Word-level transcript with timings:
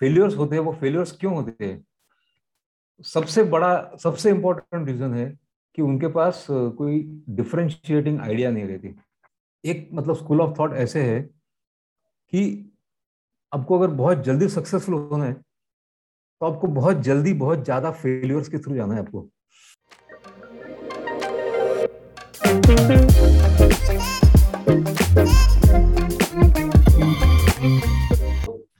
Failures 0.00 0.36
होते 0.36 0.56
हैं, 0.56 0.62
वो 0.62 0.72
फेलियर्स 0.72 1.12
क्यों 1.12 1.34
होते 1.34 1.64
हैं? 1.64 1.84
सबसे 3.04 3.42
बड़ा, 3.44 3.96
सबसे 4.02 4.30
इंपॉर्टेंट 4.30 4.86
रीजन 4.88 5.14
है 5.14 5.26
कि 5.78 5.82
उनके 5.82 6.08
पास 6.08 6.46
कोई 6.50 7.00
डिफरेंशिएटिंग 7.30 8.20
आइडिया 8.20 8.50
नहीं 8.50 8.64
रहती। 8.64 8.94
एक 9.64 9.88
मतलब 9.92 10.16
स्कूल 10.16 10.40
ऑफ़ 10.40 10.58
थॉट 10.58 10.74
ऐसे 10.74 11.02
है 11.02 11.20
कि 12.32 12.42
आपको 13.52 13.78
अगर 13.78 13.94
बहुत 13.94 14.24
जल्दी 14.24 14.48
सक्सेसफुल 14.48 14.94
होना 14.94 15.24
है 15.24 15.32
तो 15.32 16.46
आपको 16.46 16.66
बहुत 16.68 17.00
जल्दी 17.02 17.32
बहुत 17.34 17.64
ज़्यादा 17.64 17.90
फेलियर्स 17.92 18.48
के 18.48 18.58
थ्रू 18.58 18.74
जाना 18.74 18.94
है 18.94 19.00
आपको। 19.00 19.28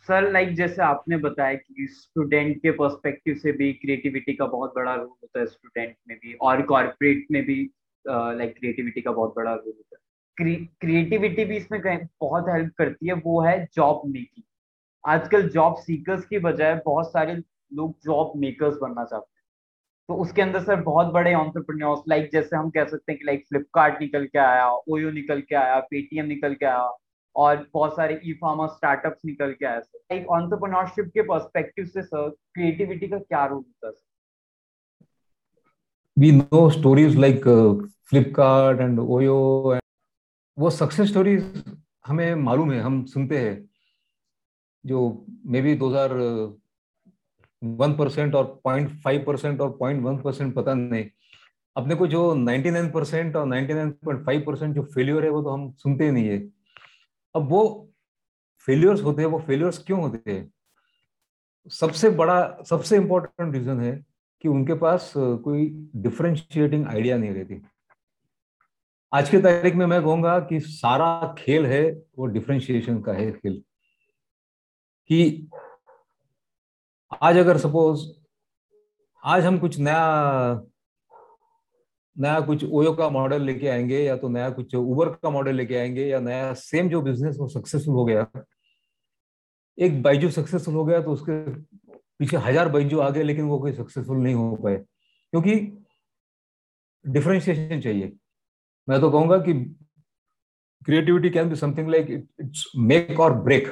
सर 0.09 0.31
लाइक 0.33 0.55
जैसे 0.55 0.83
आपने 0.83 1.17
बताया 1.17 1.55
कि 1.55 1.87
स्टूडेंट 1.91 2.57
के 2.57 2.71
पर्सपेक्टिव 2.71 3.35
से 3.35 3.53
भी 3.53 3.73
क्रिएटिविटी 3.73 4.35
का 4.35 4.47
बहुत 4.47 4.73
बड़ा 4.77 4.95
रोल 4.95 5.07
होता 5.07 5.41
है 5.41 5.47
स्टूडेंट 5.47 5.95
में 6.09 6.17
भी 6.17 6.35
और 6.41 6.63
कॉर्पोरेट 6.63 7.27
में 7.31 7.43
भी 7.45 7.71
लाइक 8.05 8.53
uh, 8.53 8.59
क्रिएटिविटी 8.59 9.01
like, 9.01 9.05
का 9.05 9.13
बहुत 9.13 9.35
बड़ा 9.37 9.55
रोल 9.55 9.73
होता 9.77 9.97
है। 9.97 10.55
क्रिएटिविटी 10.81 11.45
भी 11.45 11.57
इसमें 11.57 11.81
बहुत 12.21 12.49
हेल्प 12.49 12.73
करती 12.79 13.07
है 13.07 13.13
वो 13.15 13.41
है 13.41 13.69
जॉब 13.75 14.03
मेकिंग 14.07 14.43
आजकल 15.05 15.49
जॉब 15.49 15.77
सीकर्स 15.77 16.25
की 16.25 16.39
बजाय 16.39 16.81
बहुत 16.85 17.11
सारे 17.13 17.35
लोग 17.75 17.97
जॉब 18.05 18.33
मेकर्स 18.37 18.77
बनना 18.83 19.05
चाहते 19.05 19.39
हैं। 19.39 19.45
तो 20.09 20.15
उसके 20.15 20.43
अंदर 20.43 20.61
सर 20.61 20.77
बहुत 20.83 21.07
बड़े 21.07 21.35
ऑन्टरप्रन्योर्स 21.35 22.01
लाइक 22.09 22.31
जैसे 22.33 22.57
हम 22.57 22.71
कह 22.71 22.85
सकते 22.85 23.13
हैं 23.13 23.19
कि 23.19 23.25
लाइक 23.25 23.45
फ्लिपकार्ट 23.49 24.01
निकल 24.01 24.27
के 24.27 24.39
आया 24.39 24.69
ओयो 24.89 25.11
निकल 25.11 25.41
के 25.41 25.55
आया 25.55 25.81
पेटीएम 25.81 26.27
निकल 26.27 26.55
के 26.55 26.67
आया 26.67 26.97
और 27.37 27.67
बहुत 27.75 27.97
सारे 27.97 28.21
ई 28.25 28.33
फार्मा 28.43 28.67
स्टार्टअप्स 28.67 29.25
निकल 29.25 29.53
के 29.53 29.67
आए 29.67 29.81
सर 29.81 30.15
एक 30.15 30.29
ऑन्टरप्रनोरशिप 30.33 31.11
के 31.15 31.23
पर्सपेक्टिव 31.29 31.85
से 31.87 32.03
सर 32.03 32.29
क्रिएटिविटी 32.29 33.09
का 33.09 33.19
क्या 33.19 33.45
रोल 33.47 33.59
होता 33.59 33.89
है 33.89 33.95
we 36.17 36.31
know 36.33 36.69
stories 36.71 37.17
like 37.17 37.49
Flipkart 38.11 38.81
and 38.81 39.01
OYO 39.01 39.37
वो 40.59 40.71
सक्सेस 40.71 41.09
स्टोरीज 41.09 41.65
हमें 42.07 42.35
मालूम 42.37 42.71
है, 42.73 42.81
हम 42.81 43.05
सुनते 43.05 43.39
हैं। 43.39 43.69
जो 44.85 45.27
मे 45.47 45.61
बी 45.63 45.75
दो 45.75 45.89
हज़ार 45.89 46.13
वन 47.63 47.95
परसेंट 47.97 48.35
और 48.35 48.45
पॉइंट 48.65 48.91
फाइव 49.03 49.25
परसेंट 49.27 49.61
और 49.61 49.77
पॉइंट 49.79 50.03
वन 50.03 50.19
परसेंट 50.23 50.55
पता 50.55 50.75
नहीं। 50.75 51.05
अपने 51.77 51.95
को 51.95 52.07
जो 52.07 52.35
नाइन्टी 52.35 52.71
नाइन 52.71 52.91
परसेंट 52.91 53.37
और 53.37 53.47
ninety 53.47 53.75
nine 53.75 53.91
point 54.05 54.25
five 54.27 54.45
percent 54.47 54.75
जो 54.75 54.83
फेल्यूर 54.95 55.25
है, 55.25 55.31
वो 55.31 55.43
तो 55.43 55.51
हम 55.51 55.71
सुनते 55.75 56.11
नहीं 56.11 56.29
है। 56.29 56.39
अब 57.37 57.49
वो 57.49 57.93
फेलियर्स 58.67 59.03
होते 59.03 59.23
हैं, 59.23 59.29
वो 59.29 59.39
फेलियर्स 59.39 59.79
क्यों 59.79 60.01
होते 60.01 60.33
हैं? 60.33 60.53
सबसे 61.71 62.11
बड़ा, 62.11 62.63
सबसे 62.63 62.97
इंपॉर्टेंट 62.97 63.55
रीजन 63.55 63.81
है 63.81 64.05
कि 64.43 64.49
उनके 64.49 64.75
पास 64.75 65.13
कोई 65.17 65.91
डिफ्रेंशिएटिंग 65.97 66.87
आइडिया 66.87 67.17
नहीं 67.17 67.31
रहती। 67.31 67.63
आज 69.15 69.31
की 69.31 69.39
तारीख 69.39 69.75
में 69.75 69.87
मैं 69.87 70.03
कहूँगा 70.03 70.39
कि 70.41 70.61
सारा 70.61 71.35
खेल 71.39 71.67
है, 71.67 72.03
वो 72.19 72.27
डिफ्रेंशिएशन 72.27 73.01
का 73.03 73.13
है 73.13 73.33
खेल। 73.33 73.63
कि 75.09 75.51
आज 77.23 77.37
अगर 77.37 77.59
सपोज़ 77.59 78.09
आज 79.25 79.45
हम 79.45 79.59
कुछ 79.59 79.79
नया 79.79 80.01
नया 82.17 82.41
कुछ 82.41 82.65
ओयो 82.65 82.93
का 82.93 83.09
मॉडल 83.11 83.43
लेके 83.43 83.69
आएँगे 83.69 83.99
या 83.99 84.17
तो 84.17 84.29
नया 84.29 84.51
कुछ 84.51 84.75
उबर 84.75 85.09
का 85.13 85.31
मॉडल 85.31 85.55
लेके 85.55 85.77
आएँगे 85.77 86.07
या 86.07 86.21
नया 86.21 86.53
सेम 86.55 86.89
जो 86.89 87.01
बिज़नेस 87.03 87.37
वो 87.39 87.49
सक्सेसफुल 87.49 87.95
हो 87.95 88.05
गया। 88.05 88.27
एक 89.79 90.03
बाइजू 90.03 90.31
सक्सेसफुल 90.31 90.75
हो 90.75 90.85
गया 90.85 91.01
तो 91.03 91.13
उसके 91.13 91.39
पीछे 92.19 92.37
हज़ार 92.37 92.69
बाइजू 92.69 92.99
आ 92.99 93.09
गए 93.11 93.23
लेकिन 93.23 93.45
वो 93.45 93.59
कोई 93.59 93.73
सक्सेसफुल 93.73 94.19
नहीं 94.19 94.35
हो 94.35 94.55
पाए। 94.57 94.77
क्योंकि 94.77 95.55
डिफरेंशिएशन 97.05 97.81
चाहिए। 97.81 98.13
मैं 98.89 99.01
तो 99.01 99.11
कहूँगा 99.11 99.39
कि 99.39 99.53
creativity 100.83 101.31
can 101.31 101.49
be 101.49 101.57
something 101.57 101.89
like 101.89 102.11
it's 102.41 102.65
make 102.77 103.21
और 103.21 103.35
ब्रेक 103.35 103.69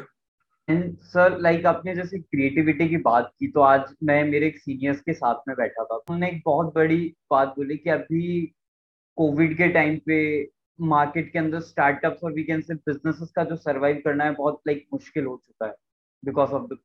एंड 0.69 0.97
सर 1.05 1.39
लाइक 1.41 1.67
आपने 1.67 1.95
जैसे 1.95 2.19
क्रिएटिविटी 2.19 2.89
की 2.89 2.97
बात 2.97 3.31
की 3.41 3.49
तो 3.53 3.61
आज 3.61 3.95
मैं 4.03 4.23
मेरे 4.25 4.47
एक 4.47 4.59
सीनियर्स 4.59 5.01
के 5.01 5.13
साथ 5.15 5.41
में 5.49 5.57
बैठा 5.57 5.85
था। 5.85 5.97
उन्होंने 5.97 6.29
एक 6.29 6.41
बहुत 6.47 6.73
बड़ी 6.75 6.97
बात 7.31 7.49
बोली 7.49 7.77
कि 7.77 7.91
अभी 7.91 8.41
कोविड 9.19 9.57
के 9.59 9.69
टाइम 9.69 9.99
पे 10.07 10.19
मार्केट 10.79 11.33
के 11.33 11.39
अंदर 11.39 11.61
स्टार्टअप्स 11.61 12.25
और 12.25 12.33
वी 12.33 12.43
कैन 12.45 12.61
से 12.63 12.75
बिजनेसेस 12.75 13.31
का 13.37 13.45
जो 13.45 13.57
सरवाइव 13.57 14.01
करना 14.05 14.25
है 14.25 14.35
बहुत 14.35 14.61
लाइक 14.69 14.87
मुश्किल 14.93 15.25
हो 15.25 15.37
चुका 15.47 15.67
है 15.67 15.75
बिकॉज़ 16.23 16.51
ऑफ़ 16.51 16.67
द 16.73 16.79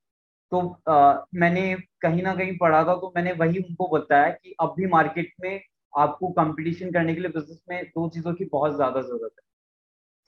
तो 0.52 0.60
आ, 0.90 1.24
मैंने 1.36 1.76
कहीं 2.02 2.24
ना 2.24 2.36
कहीं 2.36 2.58
पढ़ा 2.58 2.84
था 2.84 2.96
तो 2.96 3.14
मैंने 3.16 3.32
वही 3.34 3.60
उनको 3.60 3.88
बताया 3.90 4.30
कि 4.30 4.56
अब 4.62 4.74
भी 4.78 4.88
मार्केट 4.88 5.34
में 5.42 5.62
आपको 5.94 6.30
कंपटीशन 6.34 6.92
करने 6.92 7.14
के 7.16 7.22
लिए 7.22 7.30
बिज़नेस 7.30 7.62
में 7.70 7.84
दो 7.86 8.08
चीज़ों 8.10 8.34
की 8.34 8.46
बहुत 8.46 8.76
ज़्यादा 8.76 9.02
ज़रूरत 9.02 9.32
है। 9.34 9.46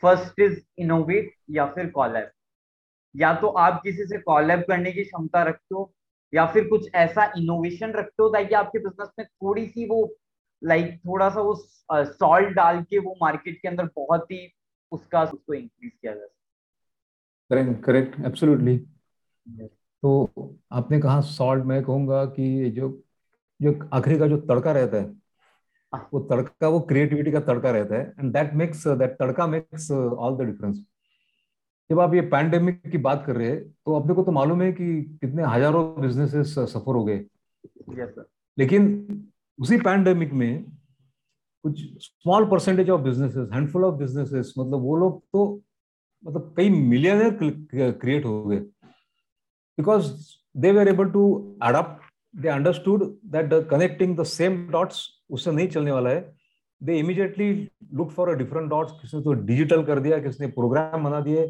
फ़र्स्ट 0.04 0.40
इज़ 0.40 0.60
इनोवेट 0.78 1.34
या 1.50 1.66
फिर 1.76 1.90
कॉलर 1.92 2.32
या 3.16 3.34
तो 3.34 3.48
आप 3.60 3.82
किसी 3.84 4.06
से 4.08 4.18
कॉलैब 4.22 4.64
करने 4.68 4.92
की 4.92 5.04
क्षमता 5.04 5.44
रखते 5.44 5.76
हो 5.76 5.92
या 6.34 6.46
फिर 6.46 6.68
कुछ 6.68 6.90
ऐसा 6.96 7.32
इनोवेशन 7.38 7.92
रखते 7.92 8.24
हो 8.24 8.30
ताकि 8.30 8.56
आपके 8.56 8.80
बिज़नेस 8.80 9.10
में 9.20 9.26
थोड़ी 9.28 9.66
सी 9.68 9.88
वो 9.88 10.08
लाइक 10.62 10.98
थोड़ा 11.00 11.30
सा 11.30 11.42
वो 11.42 11.56
सॉल्ट 11.92 12.50
डाल 12.56 12.82
के 12.84 13.00
वो 13.00 13.16
मार्केट 13.22 13.60
के 13.62 13.68
अंदर 13.68 13.90
बहुत 13.96 14.32
ही 14.32 14.48
उसका 14.92 15.24
उसको 15.24 15.54
इंक्रीज 15.54 15.92
किया 15.92 16.14
जाए 16.14 16.28
करेक्ट 17.50 17.84
करेक्ट 17.84 18.20
एब्सोल्युटली 18.26 18.78
तो 20.04 20.58
आपने 20.72 21.00
कहा 21.00 21.20
सॉल्ट 21.22 21.66
मैं 21.66 21.84
कहूँगा 21.84 22.26
कि 22.28 22.70
जो 22.70 22.90
जो 23.60 23.74
आखिरी 23.94 24.18
का 24.20 24.28
जो 24.28 24.38
तड़का 24.42 24.72
रहता 24.72 24.98
है 24.98 25.04
हाँ। 25.94 26.10
वो 26.14 26.20
तड़का 26.20 26.68
वो 26.68 26.80
क्रिएटिविटी 26.82 27.32
का 27.32 27.40
तड़का 27.40 27.72
रहता 27.72 27.96
है 27.96 28.14
and 28.20 28.32
that 28.34 28.54
makes 28.54 28.88
that 28.88 29.18
tadka 29.20 29.48
makes 29.48 29.92
all 29.92 30.38
the 30.38 30.46
difference 30.46 30.84
जब 31.92 32.00
आप 32.00 32.14
ये 32.16 32.22
पैंडेमिक 32.32 32.82
की 32.92 32.98
बात 33.06 33.24
कर 33.26 33.36
रहे 33.36 33.48
हैं 33.48 33.62
तो 33.64 33.96
अपने 33.96 34.14
को 34.14 34.24
तो 34.24 34.32
मालूम 34.32 34.62
है 34.62 34.72
कि 34.74 35.02
कितने 35.22 35.44
हज़ारों 35.46 35.84
बिजनेसेस 36.02 36.54
सफ़र 36.54 36.96
हो 36.96 37.04
गए। 37.06 37.18
Yes, 37.98 38.20
लेकिन 38.58 38.84
उसी 39.60 39.78
पैंडेमिक 39.80 40.34
में 40.34 40.64
कुछ 41.66 41.82
small 42.02 42.46
percentage 42.50 42.90
of 42.90 43.02
businesses 43.02 43.50
handful 43.54 43.84
of 43.86 43.96
businesses 43.96 44.54
मतलब 44.58 44.82
वो 44.82 44.96
लोग 44.98 45.20
तो 45.34 45.44
मतलब 46.24 46.54
कई 46.58 46.70
मिलियनर 46.70 47.38
क्रिएट 47.74 48.26
हो 48.26 48.44
गए। 48.44 48.60
Because 49.78 50.12
they 50.56 50.72
were 50.72 50.88
able 50.88 51.10
to 51.12 51.24
adapt 51.64 52.10
they 52.34 52.50
understood 52.50 53.04
that 53.34 53.54
connecting 53.70 54.18
the 54.18 54.24
same 54.32 54.56
dots 54.72 55.08
उससे 55.30 55.52
नहीं 55.52 55.68
चलने 55.68 55.92
वाला 55.92 56.10
है। 56.10 56.22
They 56.82 56.98
immediately 57.00 57.52
look 57.94 58.12
for 58.12 58.30
a 58.30 58.34
different 58.38 58.70
dots 58.70 58.92
किसने 59.02 59.22
तो 59.24 59.34
डिजिटल 59.50 59.84
कर 59.84 60.00
दिया 60.00 60.20
किसने 60.20 60.48
प्रोग्राम 60.52 61.04
बना 61.04 61.20
दिए। 61.22 61.46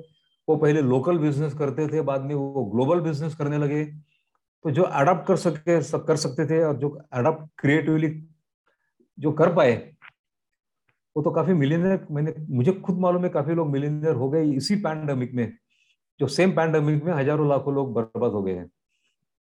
वो 0.48 0.56
पहले 0.58 0.82
लोकल 0.84 1.18
बिज़नेस 1.18 1.54
करते 1.54 1.88
थे, 1.88 2.02
बाद 2.02 2.22
में 2.22 2.34
वो 2.36 2.66
ग्लोबल 2.66 3.00
बिज़नेस 3.02 3.36
करने 3.36 3.58
लगे। 3.58 3.84
तो 3.86 4.72
जो 4.72 4.84
अडप्ट 4.84 5.28
कर 5.28 5.36
सके, 5.38 5.82
सब 5.84 6.06
कर 6.08 6.16
सकते 6.18 6.46
थे 6.46 6.64
और 6.64 6.76
जो 6.78 6.90
अडप्ट 7.14 7.50
क्रिएटिवली 7.60 8.10
जो 9.18 9.32
कर 9.34 9.54
पाए, 9.56 9.74
वो 11.16 11.24
तो 11.24 11.32
काफ़ी 11.32 11.54
मिलीनियर 11.54 12.06
मैंने, 12.12 12.34
मुझे 12.50 12.72
खुद 12.76 13.00
मालूम 13.00 13.24
है 13.24 13.30
काफ़ी 13.30 13.54
लोग 13.56 13.70
मिलीनियर 13.70 14.16
हो 14.16 14.30
गए 14.30 14.44
इसी 14.52 14.76
पैंडमिक 14.84 15.34
में, 15.34 15.52
जो 16.20 16.28
सेम 16.30 16.52
पैंडमिक 16.52 17.04
में 17.04 17.14
हज़ारों 17.14 17.48
लाखों 17.50 17.74
लोग 17.74 17.94
बर्बाद 17.94 18.32
हो 18.32 18.42
गए 18.44 18.54
हैं। 18.54 18.68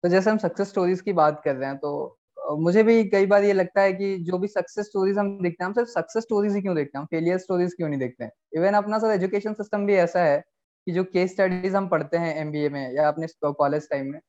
तो 0.04 0.08
जैसे 0.08 0.30
हम 0.30 0.38
सक्सेस 0.38 0.68
स्टोरीज 0.68 1.00
की 1.00 1.12
बात 1.14 1.40
कर 1.44 1.54
रहे 1.54 1.68
हैं 1.68 1.78
तो 1.78 2.18
मुझे 2.58 2.82
भी 2.82 3.04
कई 3.04 3.26
बार 3.26 3.44
ये 3.44 3.52
लगता 3.52 3.80
है 3.80 3.92
कि 3.92 4.16
जो 4.20 4.38
भी 4.38 4.48
सक्सेस 4.48 4.86
स्टोरीज 4.86 5.18
हम 5.18 5.28
देखते 5.42 5.62
हैं, 5.62 5.66
हम 5.66 5.72
सिर्फ़ 5.74 5.88
सक्सेस 5.90 6.22
स्टोरीज 6.22 6.54
ही 6.54 6.62
क्यों 6.62 6.74
देखते 6.76 6.98
हैं? 6.98 7.00
हम 7.00 7.06
फेलियर 7.10 7.38
स्टोरीज 7.38 7.74
क्यों 7.74 7.88
नहीं 7.88 7.98
देखते 8.00 8.24
हैं? 8.24 8.30
इवन 8.56 8.74
अपना 8.74 8.98
सर 8.98 9.10
एजुकेशन 9.12 9.52
सिस्टम 9.54 9.86
भी 9.86 9.94
ऐसा 9.96 10.24
है 10.24 10.42
कि 10.86 10.92
जो 10.92 11.04
केस 11.04 11.32
स्टडीज़ 11.32 11.76
हम 11.76 11.88
पढ़ते 11.88 12.16
हैं 12.18 12.34
एमबीए 12.36 12.68
में 12.68 12.92
या 12.94 13.08
अपने 13.08 13.26
कॉलेज 13.52 13.88
टाइम 13.90 14.12
में 14.12 14.20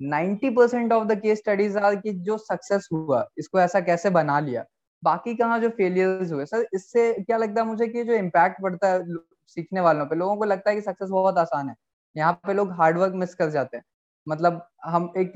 ninety 0.00 0.50
percent 0.50 0.92
of 0.92 1.06
the 1.08 1.18
case 1.20 1.38
studies 1.38 1.78
are 1.78 1.96
कि 1.96 2.12
जो 2.22 2.38
सक्सेस 2.38 2.88
हुआ 2.92 3.26
इसको 3.38 3.60
ऐसा 3.60 3.80
कैसे 3.82 4.10
बना 4.10 4.38
लिया? 4.40 4.64
बाकी 5.02 5.34
कहाँ 5.36 5.58
जो 5.60 5.68
फेलियर्स 5.70 6.32
हुए? 6.32 6.46
सर 6.46 6.66
इससे 6.74 7.12
क्या 7.20 7.36
लगता 7.36 7.60
है 7.62 7.66
मुझे 7.68 7.86
कि 7.88 8.04
जो 8.04 8.14
इम्पैक्ट 8.14 8.62
पड़ता 8.62 8.88
है 8.88 9.04
सीखने 9.48 9.80
वालों 9.80 10.06
पे? 10.06 10.16
लोगों 10.16 10.36
को 10.36 10.44
लगता 10.44 10.70
है 10.70 10.76
कि 10.76 10.82
सक्सेस 10.82 11.08
बहुत 11.10 11.38
आसान 11.38 11.68
है। 11.68 11.74
यहाँ 12.16 12.32
पे 12.46 12.54
लोग 12.54 12.72
हार्डवर्क 12.80 13.14
मिस 13.16 13.34
कर 13.34 13.50
जाते 13.50 13.76
हैं। 13.76 13.84
मतलब 14.26 14.66
हम 14.84 15.12
एक 15.18 15.32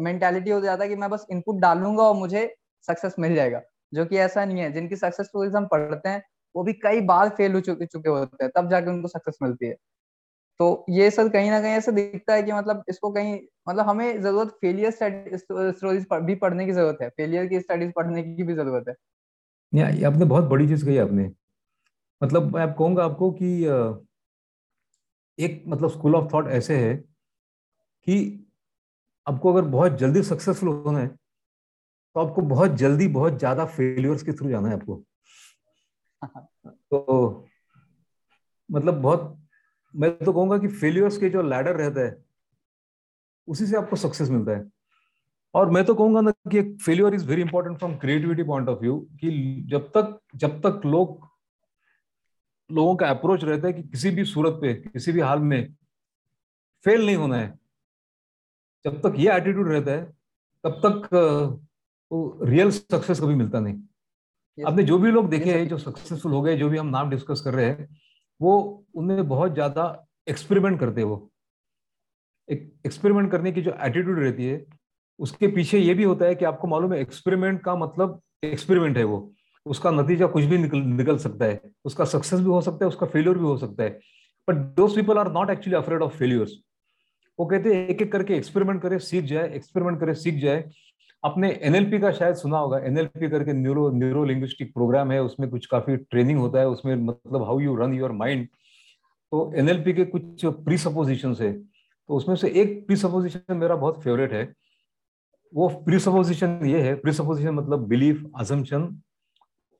मेंटालिटी 0.00 0.50
uh, 0.50 0.56
हो 0.56 0.60
जाता 0.62 0.82
है 0.84 0.88
कि 0.90 0.96
मैं 0.96 1.10
बस 1.10 1.26
इनपुट 1.32 1.60
डालूँगा 1.60 2.02
और 2.02 2.14
मुझे 2.16 2.46
सक्सेस 2.88 3.14
मिल 3.18 3.34
जाएगा 3.34 3.60
जो 3.92 4.04
कि 4.06 4.16
ऐसा 4.18 4.44
नहीं 4.44 4.60
है। 4.60 4.72
जिनकी 4.72 4.96
सक्सेस 4.96 5.26
स्टोरीज 5.26 5.54
हम 5.56 5.66
पढ़ते 5.68 6.08
हैं 6.08 6.22
वो 6.54 6.62
भी 6.64 6.72
कई 6.84 7.00
बार 7.06 7.28
फेल 7.38 7.54
हो 7.54 7.60
चुके 7.62 7.86
चुके 7.86 8.10
होते 8.10 8.44
हैं 8.44 8.52
तब 8.56 8.70
जाके 8.70 8.90
उनको 8.90 9.08
सक्सेस 9.08 9.38
मिलती 9.42 9.66
है। 9.66 9.76
तो 10.62 10.84
ये 10.88 11.10
सर 11.10 11.28
कहीं 11.28 11.50
ना 11.50 11.60
कहीं 11.60 11.72
ऐसे 11.72 11.92
दिखता 11.92 12.34
है 12.34 12.42
कि 12.42 12.52
मतलब 12.52 12.82
इसको 12.88 13.10
कहीं 13.12 13.38
मतलब 13.68 13.86
हमें 13.86 14.20
ज़रूरत 14.22 14.48
फेलियर 14.60 14.90
स्टोरीज 14.90 16.06
भी 16.12 16.34
पढ़ने 16.34 16.66
की 16.66 16.72
ज़रूरत 16.72 16.98
है 17.02 17.08
फेलियर 17.08 17.46
की 17.46 17.60
स्टडीज़ 17.60 17.90
पढ़ने 17.96 18.22
की 18.22 18.42
भी 18.42 18.54
ज़रूरत 18.54 18.88
है। 18.88 18.94
ये 19.72 20.04
आपने 20.04 20.24
बहुत 20.24 20.44
बड़ी 20.44 20.68
चीज़ 20.68 20.84
कही 20.86 20.98
आपने। 20.98 21.24
मतलब 22.22 22.54
मैं 22.54 22.62
आप 22.62 22.74
कहूँगा 22.78 23.04
आपको 23.04 23.30
कि 23.32 23.50
एक 25.38 25.64
मतलब 25.66 25.90
स्कूल 25.90 26.14
ऑफ़ 26.14 26.32
थॉट 26.34 26.48
ऐसे 26.50 26.76
है 26.76 26.94
कि 26.96 28.46
आपको 29.26 29.52
अगर 29.52 29.68
बहुत 29.68 29.98
जल्दी 29.98 30.22
सक्सेसफुल 30.22 30.68
होना 30.68 30.98
है 30.98 31.08
तो 31.08 32.20
आपको 32.20 32.42
बहुत 32.42 32.76
जल्दी 32.76 33.08
बहुत 33.08 33.38
ज़्यादा 33.38 33.64
फेलियर्स 33.66 34.22
के 34.22 34.32
थ्रू 34.32 34.50
जाना 34.50 34.68
है 34.68 34.74
आपको। 34.74 35.02
तो 36.62 37.48
मतलब 38.70 39.02
बहुत 39.02 39.41
मैं 39.94 40.16
तो 40.18 40.32
कहूँगा 40.32 40.58
कि 40.58 40.68
फेलियर्स 40.68 41.18
के 41.18 41.28
जो 41.30 41.42
लैडर 41.42 41.76
रहता 41.76 42.04
है 42.06 42.16
उसी 43.48 43.66
से 43.66 43.76
आपको 43.76 43.96
सक्सेस 43.96 44.30
मिलता 44.30 44.52
है। 44.52 44.70
और 45.54 45.70
मैं 45.70 45.84
तो 45.84 45.94
कहूँगा 45.94 46.20
ना 46.20 46.30
कि 46.50 46.62
failure 46.76 47.14
is 47.14 47.26
very 47.26 47.42
important 47.42 47.78
from 47.78 47.96
creativity 47.96 48.42
point 48.42 48.68
of 48.68 48.78
view 48.78 48.98
कि 49.20 49.30
जब 49.70 49.88
तक 49.96 50.18
जब 50.34 50.60
तक 50.60 50.80
लोग 50.86 51.28
लोगों 52.70 52.94
का 52.96 53.08
अप्रोच 53.08 53.44
रहता 53.44 53.66
है 53.66 53.72
कि 53.72 53.82
किसी 53.82 54.10
भी 54.10 54.24
सूरत 54.24 54.58
पे 54.62 54.74
किसी 54.74 55.12
भी 55.12 55.20
हाल 55.20 55.38
में 55.40 55.74
फेल 56.86 57.04
नहीं 57.06 57.16
होना 57.16 57.36
है 57.36 57.48
जब 58.84 59.00
तक 59.00 59.14
ये 59.18 59.32
एटीट्यूड 59.32 59.68
रहता 59.68 59.92
है 59.92 60.04
तब 60.64 60.80
तक 60.84 61.08
वो 62.10 62.38
रियल 62.42 62.70
सक्सेस 62.70 63.20
कभी 63.20 63.34
मिलता 63.34 63.60
नहीं। 63.60 64.64
आपने 64.66 64.82
जो 64.82 64.98
भी 64.98 65.10
लोग 65.10 65.28
देखे 65.30 65.52
हैं 65.52 65.68
जो 65.68 65.78
सक्सेसफुल 65.78 66.32
हो 66.32 66.40
गए 66.42 66.56
जो 66.56 66.68
भी 66.68 66.78
हम 66.78 66.86
नाम 66.86 67.10
डिस्कस 67.10 67.40
कर 67.40 67.54
रहे 67.54 67.66
हैं 67.66 67.88
वो 68.42 68.84
उनमें 68.94 69.28
बहुत 69.28 69.54
ज़्यादा 69.54 69.84
एक्सपेरिमेंट 70.28 70.78
करते 70.80 71.02
वो। 71.02 71.16
एक 72.48 72.72
एक्सपेरिमेंट 72.86 73.30
करने 73.30 73.52
की 73.52 73.62
जो 73.62 73.74
एटीट्यूड 73.80 74.18
रहती 74.18 74.46
है, 74.46 74.64
उसके 75.18 75.48
पीछे 75.48 75.78
ये 75.78 75.94
भी 75.94 76.04
होता 76.04 76.26
है 76.26 76.34
कि 76.34 76.44
आपको 76.44 76.68
मालूम 76.68 76.92
है 76.92 77.00
एक्सपेरिमेंट 77.00 77.60
का 77.62 77.74
मतलब 77.76 78.20
एक्सपेरिमेंट 78.44 78.96
है 78.98 79.04
वो। 79.04 79.18
उसका 79.66 79.90
नतीजा 79.90 80.26
कुछ 80.26 80.44
भी 80.44 80.58
निकल 80.58 80.78
निकल 80.78 81.18
सकता 81.18 81.44
है। 81.44 81.60
उसका 81.84 82.04
सक्सेस 82.06 82.40
भी 82.40 82.46
हो 82.46 82.60
सकता 82.60 82.84
है, 82.84 82.88
उसका 82.88 83.06
फेलियर 83.06 83.38
भी 83.38 83.44
हो 83.44 83.56
सकता 83.56 83.82
है। 83.84 83.98
But 84.48 84.54
those 84.76 84.94
people 84.96 85.18
are 85.18 85.32
not 85.32 85.50
actually 85.50 85.76
afraid 85.76 86.02
of 86.02 86.16
failures 86.16 86.56
वो 87.38 87.46
कहते 87.46 87.74
हैं 87.74 87.86
एक 87.88 88.02
एक 88.02 88.10
करके 88.12 88.34
एक्सपेरिमेंट 88.36 88.80
करे, 88.82 88.98
सीख 89.00 89.24
जाए 89.24 89.54
एक्सपेरिमेंट 89.56 90.00
करे, 90.00 90.14
सीख 90.14 90.34
जाए। 90.40 90.64
अपने 91.24 91.50
एनएलपी 91.62 91.98
का 92.00 92.10
शायद 92.12 92.34
सुना 92.36 92.58
होगा। 92.58 92.78
एनएलपी 92.78 93.28
करके 93.30 93.52
न्यूरो 93.52 93.88
न्यूरो 93.90 94.24
लिंग्विस्टिक 94.24 94.72
प्रोग्राम 94.74 95.12
है, 95.12 95.22
उसमें 95.22 95.48
कुछ 95.50 95.66
काफ़ी 95.66 95.96
ट्रेनिंग 95.96 96.38
होता 96.38 96.58
है, 96.58 96.68
उसमें 96.68 96.94
मतलब 96.96 97.42
how 97.44 97.60
you 97.60 97.76
run 97.76 97.92
your 97.94 98.12
mind 98.14 98.46
तो 98.46 99.52
एनएलपी 99.56 99.92
के 99.92 100.04
कुछ 100.06 100.44
प्री 100.64 100.78
सपोजिशन 100.78 101.34
है। 101.40 101.52
तो 101.52 102.14
उसमें 102.14 102.34
से 102.36 102.48
एक 102.60 102.86
प्री 102.86 102.96
सपोजिशन 102.96 103.56
मेरा 103.56 103.76
बहुत 103.76 104.02
फेवरेट 104.02 104.32
है। 104.32 104.52
वो 105.52 105.68
प्री 105.84 105.98
सपोजिशन 105.98 106.58
ये 106.66 106.80
है 106.82 106.94
प्री 106.96 107.12
सपोजिशन 107.12 107.54
मतलब 107.54 107.86
बिलीफ 107.88 108.24
असम्पशन 108.40 108.82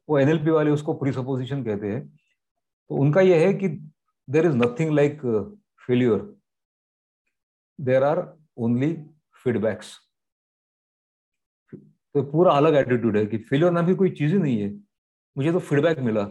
वो 0.08 0.18
एनएलपी 0.18 0.50
वाले 0.50 0.70
उसको 0.70 0.92
प्री 0.94 1.12
सपोजिशन 1.12 1.64
कहते 1.64 1.86
हैं। 1.86 2.06
तो 2.08 2.94
उनका 2.96 3.20
ये 3.20 3.44
है 3.44 3.52
कि 3.54 3.68
there 4.28 4.46
is 4.46 4.56
nothing 4.56 4.90
like 4.90 5.20
failure 5.86 6.20
there 7.78 8.02
are 8.02 8.24
only 8.58 8.92
feedbacks 9.44 9.92
तो 12.14 12.22
पूरा 12.22 12.52
अलग 12.52 12.74
एटीट्यूड 12.74 13.16
है 13.16 13.26
कि 13.26 13.38
फेलियर 13.38 13.72
नाम 13.72 13.86
की 13.86 13.94
कोई 13.94 14.10
चीज़ 14.10 14.32
ही 14.32 14.38
नहीं 14.38 14.60
है। 14.60 14.74
मुझे 15.36 15.52
तो 15.52 15.58
फीडबैक 15.58 15.98
मिला। 15.98 16.28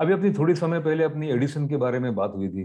अभी 0.00 0.12
अपनी 0.12 0.32
थोड़ी 0.32 0.54
समय 0.54 0.80
पहले 0.80 1.04
अपनी 1.04 1.30
एडिसन 1.30 1.68
के 1.68 1.76
बारे 1.76 1.98
में 1.98 2.14
बात 2.14 2.32
हुई 2.36 2.48
थी। 2.48 2.64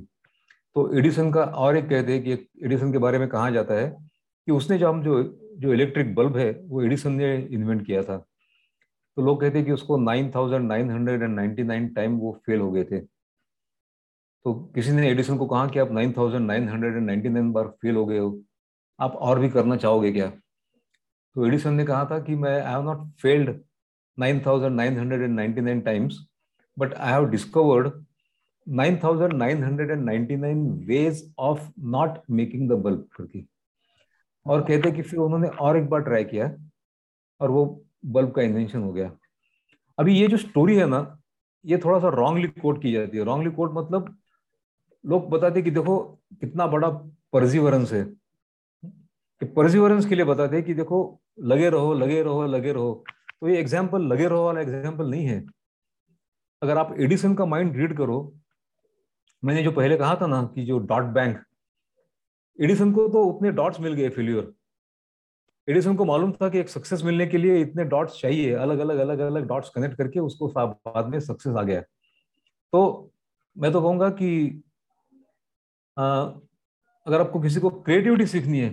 तो 0.76 0.98
एडिसन 0.98 1.32
का 1.32 1.44
और 1.44 1.78
एक 1.78 1.90
कहते 1.90 2.14
हैं 2.14 2.24
कि 2.24 2.32
एडिसन 2.66 2.92
के 2.92 2.98
बारे 2.98 3.20
में 3.20 3.28
कहा 3.28 3.50
जाता 3.50 3.74
है 3.74 3.98
कि 4.46 4.52
उसने 4.52 4.78
जो 4.78 4.90
हम 4.90 5.04
जो 5.04 5.42
जो 5.58 5.74
इलेक्ट्रिक 5.74 6.16
बल्ब 6.16 6.38
है, 6.38 6.62
वो 6.64 6.82
एडिसन 6.82 7.12
ने 7.12 7.38
इन्वेंट 7.38 7.86
किया 7.86 8.04
था। 8.04 8.18
तो 9.16 9.26
लोग 9.26 9.42
कहते 9.42 9.58
हैं 9.58 9.66
कि 9.66 9.74
उसको 9.74 9.98
9999 9.98 11.96
टाइम 11.96 12.18
वो 12.18 12.42
फेल 12.46 12.60
हो 12.60 12.72
गए 12.72 12.84
थे। 12.84 13.00
तो 14.44 14.72
किसी 14.76 14.92
ने 14.92 15.10
एडिसन 15.10 15.38
को 15.38 15.46
कहा 15.46 15.68
कि 15.68 15.80
आप 15.80 15.92
9999 15.92 17.54
बार 17.54 17.68
फेल 17.68 17.96
हो 17.96 18.06
गए 18.06 18.20
हो। 18.20 18.42
आप 19.00 19.16
और 19.16 19.40
भी 19.40 19.50
करना 19.50 19.76
चाहोगे 19.76 20.12
क्या? 20.12 20.32
तो 21.36 21.46
एडिसन 21.46 21.74
ने 21.74 21.86
कहा 21.86 22.06
था 22.06 22.20
कि 22.20 22.36
मैं 22.36 22.62
I 22.62 22.72
have 22.72 22.84
not 22.84 23.12
failed 23.12 23.60
9999 24.20 25.86
times 25.86 26.28
but 26.80 26.94
I 26.94 27.14
have 27.14 27.26
discovered 27.26 28.06
9999 28.70 30.88
ways 30.88 31.34
of 31.40 31.72
not 31.80 32.10
making 32.32 32.70
the 32.70 32.72
bulb 32.72 33.08
करके 33.18 33.46
और 34.46 34.62
कहते 34.62 34.92
कि 34.92 35.02
फिर 35.02 35.20
उन्होंने 35.20 35.48
और 35.48 35.78
एक 35.78 35.90
बार 35.90 36.02
ट्राई 36.02 36.24
किया 36.24 36.56
और 37.42 37.52
वो 37.52 37.86
बल्ब 38.06 38.32
का 38.32 38.42
इन्वेंशन 38.42 38.84
हो 38.84 38.94
गया। 38.94 39.12
अभी 40.00 40.20
ये 40.20 40.28
जो 40.28 40.38
स्टोरी 40.38 40.76
है 40.76 40.86
ना, 40.86 41.20
ये 41.66 41.78
थोड़ा 41.78 42.00
सा 42.00 42.10
रॉन्गली 42.10 42.48
कोट 42.48 42.82
की 42.82 42.92
जाती 42.92 43.18
है। 43.18 43.24
रॉन्गली 43.24 43.52
कोट 43.52 43.74
मतलब 43.74 44.18
लोग 45.06 45.30
बताते 45.30 45.62
कि 45.62 45.72
देखो 45.72 46.20
कितना 46.40 46.68
बड़ा 46.68 46.90
परजीवरेंस 47.34 47.94
है। 47.94 48.14
कि 49.40 49.46
परजीवरेंस 49.46 50.06
के 50.06 50.16
लिए 50.16 50.26
बताते 50.26 50.62
कि 50.62 50.74
देखो 50.74 51.22
लगे 51.38 51.70
रहो 51.70 51.94
लगे 51.94 52.22
रहो 52.24 52.46
लगे 52.48 52.72
रहो। 52.74 53.04
तो 53.42 53.48
ये 53.48 53.60
एग्ज़ाम्पल 53.60 54.02
लगे 54.04 54.28
रहो 54.28 54.44
वाला 54.46 54.62
एग्ज़ाम्पल 54.62 55.10
नहीं 55.10 55.26
है। 55.26 55.44
अगर 56.62 56.78
आप 56.78 56.96
एडिसन 57.00 57.34
का 57.36 57.46
माइंड 57.46 57.76
रीड 57.78 57.98
करो 57.98 58.18
मैंने 59.44 59.64
जो 59.64 59.72
पहले 59.72 59.98
कहा 59.98 60.16
था 60.16 60.28
ना 60.28 60.44
कि 60.56 60.66
जो 60.66 60.78
डॉट 60.88 61.04
बैंक 61.14 61.44
एडिसन 62.60 62.92
को 62.92 63.08
तो 63.10 63.24
उतने 63.26 63.52
डॉट्स 63.54 63.80
मिल 63.80 63.94
गए 63.94 64.10
फेल्यूर 64.10 64.54
एडिसन 65.68 65.96
को 65.96 66.06
मालूम 66.06 66.32
था 66.34 66.50
कि 66.50 66.60
एक 66.60 66.70
सक्सेस 66.70 67.04
मिलने 67.04 67.26
के 67.28 67.38
लिए 67.38 67.60
इतने 67.62 67.84
डॉट्स 67.86 68.20
चाहिए 68.22 68.54
अलग 68.56 68.80
अलग 68.80 68.98
अलग 69.00 69.20
अलग 69.22 69.48
डॉट्स 69.48 69.70
कनेक्ट 69.70 69.98
करके 69.98 70.20
उसको 70.20 70.48
बाद 70.48 71.06
में 71.06 71.20
सक्सेस 71.20 71.56
आ 71.56 71.64
गया। 71.64 71.82
तो 71.82 73.12
मैं 73.56 73.72
तो 73.72 73.82
कहूँगा 73.82 74.10
कि 74.12 74.64
आ, 75.98 76.06
अगर 77.06 77.22
आपको 77.22 77.40
किसी 77.40 77.60
को 77.60 77.70
क्रिएटिविटी 77.70 78.26
सीखनी 78.28 78.60
है 78.60 78.70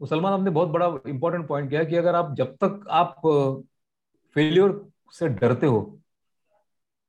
तो 0.00 0.06
सलमान 0.06 0.32
आपने 0.32 0.50
बहुत 0.50 0.68
बड़ा 0.68 0.86
इंपॉर्टेंट 1.06 1.46
पॉइंट 1.48 1.70
किया 1.70 1.84
कि 1.84 1.96
अगर 1.96 2.14
आप 2.14 2.34
जब 2.34 2.54
तक 2.54 2.84
आप 2.90 3.20
फेलियर 4.36 4.80
से 5.12 5.28
डरते 5.28 5.66
हो, 5.66 5.80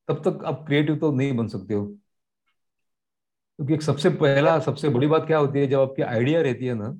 तब 0.07 0.21
तक 0.27 0.43
आप 0.45 0.63
क्रिएटिव 0.67 0.95
तो 0.95 1.11
नहीं 1.11 1.35
बन 1.37 1.47
सकते 1.47 1.73
हो। 1.73 1.85
क्योंकि 1.85 3.73
एक 3.73 3.81
सबसे 3.81 4.09
पहला, 4.09 4.59
सबसे 4.59 4.89
बड़ी 4.89 5.07
बात 5.07 5.25
क्या 5.27 5.37
होती 5.37 5.59
है, 5.59 5.67
जब 5.67 5.79
आपकी 5.79 6.01
आइडिया 6.01 6.41
रहती 6.41 6.65
है 6.65 6.73
ना 6.73 6.91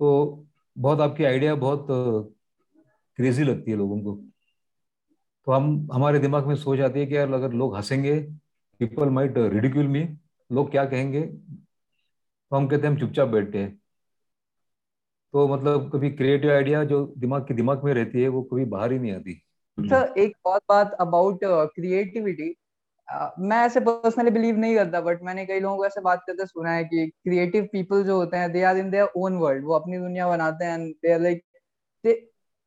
तो 0.00 0.46
बहुत 0.76 1.00
आपकी 1.00 1.24
आइडिया 1.24 1.54
बहुत 1.54 1.86
क्रेजी 3.18 3.44
लगती 3.44 3.70
है 3.70 3.76
लोगों 3.76 4.00
को। 4.02 4.14
तो 5.46 5.52
हम, 5.52 5.88
हमारे 5.92 6.18
दिमाग 6.18 6.46
में 6.46 6.54
सोच 6.56 6.80
आती 6.80 7.00
है 7.00 7.06
कि 7.06 7.16
यार 7.16 7.32
अगर 7.32 7.52
लोग 7.52 7.76
हंसेंगे 7.76 8.18
पीपल 8.80 9.08
माइट 9.08 9.38
रिडिक्यूल 9.38 9.86
मी 9.86 10.08
लोग 10.50 10.70
क्या 10.70 10.84
कहेंगे? 10.84 11.22
तो 11.22 12.56
हम 12.56 12.66
कहते 12.68 12.86
हैं 12.86 12.94
हम 12.94 13.00
चुपचाप 13.00 13.28
बैठते 13.28 13.58
हैं। 13.58 13.79
तो 15.34 15.46
मतलब 15.48 15.90
कभी 15.92 16.10
क्रिएटिव 16.10 16.50
आइडिया 16.50 16.84
जो 16.84 17.04
दिमाग 17.18 17.42
के 17.42 17.54
दिमाग 17.54 17.84
में 17.84 17.92
रहती 17.94 18.22
है 18.22 18.28
वो 18.28 18.42
कभी 18.42 18.64
बाहर 18.64 18.92
ही 18.92 18.98
नहीं 18.98 19.12
आती। 19.12 19.34
सर 19.78 20.14
एक 20.18 20.36
और 20.46 20.60
बात 20.68 20.96
अबाउट 21.00 21.40
क्रिएटिविटी 21.44 22.54
मैं 23.40 23.56
ऐसे 23.56 23.80
पर्सनली 23.80 24.30
बिलीव 24.30 24.56
नहीं 24.56 24.74
करता 24.74 25.00
बट 25.00 25.22
मैंने 25.22 25.46
कई 25.46 25.60
लोगों 25.60 25.76
को 25.76 25.86
ऐसे 25.86 26.00
बात 26.00 26.22
करते 26.26 26.46
सुना 26.46 26.72
है 26.72 26.84
कि 26.84 27.06
क्रिएटिव 27.06 27.68
पीपल 27.72 28.04
जो 28.04 28.16
होते 28.16 28.36
हैं 28.36 28.52
they 28.52 28.62
are 28.62 28.76
in 28.76 28.90
their 28.90 29.08
own 29.16 29.36
world 29.36 29.64
वो 29.64 29.74
अपनी 29.74 29.98
दुनिया 29.98 30.28
बनाते 30.28 30.64
हैं 30.64 30.78
एंड 30.78 30.94
दे 30.94 31.12
आर 31.12 31.20
लाइक 31.20 31.42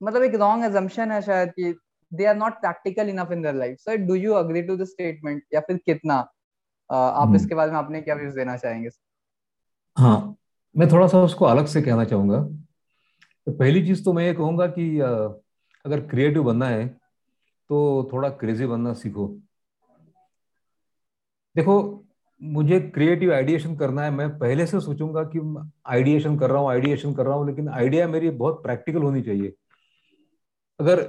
मतलब 0.02 0.24
एक 0.24 0.36
रॉन्ग 0.36 0.66
एजम्पशन 0.66 1.12
है 1.12 1.22
शायद 1.22 1.50
कि 1.50 1.74
they 2.14 2.26
are 2.26 2.36
not 2.36 2.54
practical 2.54 3.10
enough 3.10 3.32
in 3.32 3.42
their 3.42 3.56
life 3.56 3.78
sir 3.78 3.96
do 3.98 4.16
you 4.16 4.34
agree 4.34 4.62
to 4.62 4.78
the 4.78 4.84
statement 4.84 5.44
या 5.54 5.60
फिर 5.60 5.78
कितना? 5.78 6.16
आप 6.90 7.28
हम्म। 7.28 7.36
इसके 7.36 7.56
बारे 7.56 7.72
में 7.72 7.78
आपने 7.78 8.02
क्या 8.02 8.16
व्यूज़ 8.16 8.36
देना 8.36 8.58
चाहेंगे 8.58 8.90
हाँ 9.98 10.36
मैं 10.76 10.88
थोड़ा 10.92 11.08
सा 11.08 11.22
उसको 11.24 11.46
अलग 11.46 11.66
से 11.66 11.82
कहना 11.82 12.04
चाहूँगा। 12.06 12.42
तो 13.48 13.52
पहली 13.52 13.86
चीज़ 13.86 14.04
तो 14.04 14.14
मैं 14.14 14.26
ये 14.26 14.34
कहूँगा 14.34 14.68
कि 14.68 15.00
अगर 15.00 16.00
क्रिएटिव 16.10 16.44
बनना 16.44 16.68
है 16.68 16.88
तो 17.70 18.10
थोड़ा 18.14 18.30
क्रेजी 18.32 18.66
बनना 18.66 18.94
सीखो। 18.94 19.28
देखो, 21.56 22.06
मुझे 22.42 22.80
क्रिएटिव 22.80 23.34
आइडिएशन 23.34 23.76
करना 23.76 24.04
है, 24.04 24.12
मैं 24.12 24.30
पहले 24.40 24.66
से 24.68 24.80
सोचूँगा 24.80 25.24
कि 25.26 25.40
आइडिएशन 25.88 26.38
कर 26.38 26.50
रहा 26.50 26.62
हूँ 26.62 26.70
आइडिएशन 26.70 27.14
कर 27.14 27.26
रहा 27.26 27.36
हूँ, 27.36 27.48
लेकिन 27.48 27.70
आइडिया 27.70 28.08
मेरी 28.08 28.30
बहुत 28.32 28.62
प्रैक्टिकल 28.64 29.02
होनी 29.02 29.22
चाहिए। 29.22 29.54
अगर 30.80 31.08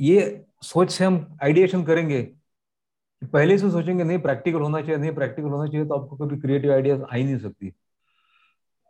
ये 0.00 0.44
सोच 0.62 0.90
से 0.90 1.04
हम 1.04 1.36
आइडिएशन 1.42 1.84
करेंगे, 1.84 2.22
पहले 3.22 3.58
से 3.58 3.70
सोचेंगे, 3.70 4.04
नहीं 4.04 4.18
प्रैक्टिकल 4.18 4.60
होना 4.60 4.80
चाहिए, 4.80 4.96
नहीं 4.96 5.14
प्रैक्टिकल 5.14 5.48
होना 5.48 5.70
चाहिए 5.70 5.86
तो 5.86 5.94
आपको 5.94 6.16
कभी 6.16 6.36
क्रिएटिव 6.40 6.72
आइडिया 6.72 6.96
आ 6.96 7.14
ही 7.14 7.24
नहीं 7.24 7.38
सकती। 7.38 7.72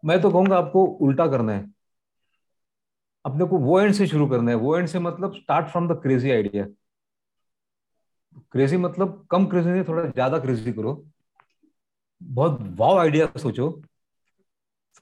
मैं 0.05 0.21
तो 0.23 0.31
कहूँगा 0.31 0.57
आपको 0.59 0.85
उल्टा 0.85 1.27
करना 1.29 1.53
है। 1.53 1.73
अपने 3.25 3.45
को 3.45 3.59
वो 3.59 3.81
एंड 3.81 3.93
से 3.95 4.07
शुरू 4.07 4.27
करना 4.29 4.51
है। 4.51 4.57
वो 4.57 4.77
एंड 4.79 4.89
से 4.89 4.99
मतलब 4.99 5.35
start 5.35 5.67
from 5.69 5.89
the 5.89 6.01
crazy 6.03 6.31
idea 6.31 6.67
crazy 8.53 8.77
मतलब 8.77 9.27
कम 9.31 9.47
क्रेजी 9.47 9.71
नहीं, 9.71 9.85
थोड़ा 9.85 10.05
ज़्यादा 10.05 10.39
क्रेजी 10.39 10.73
करो। 10.73 11.05
बहुत 12.21 12.59
वाव 12.79 12.99
आइडिया 12.99 13.27
सोचो। 13.39 13.83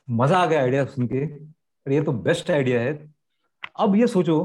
मज़ा 0.08 0.38
आ 0.38 0.46
गया 0.46 0.60
आइडिया 0.60 0.84
सुन 0.86 1.06
के। 1.06 1.24
ये 1.86 2.02
तो 2.02 2.12
बेस्ट 2.12 2.50
आइडिया 2.50 2.80
है। 2.80 2.92
अब 3.80 3.94
ये 3.96 4.06
सोचो 4.06 4.44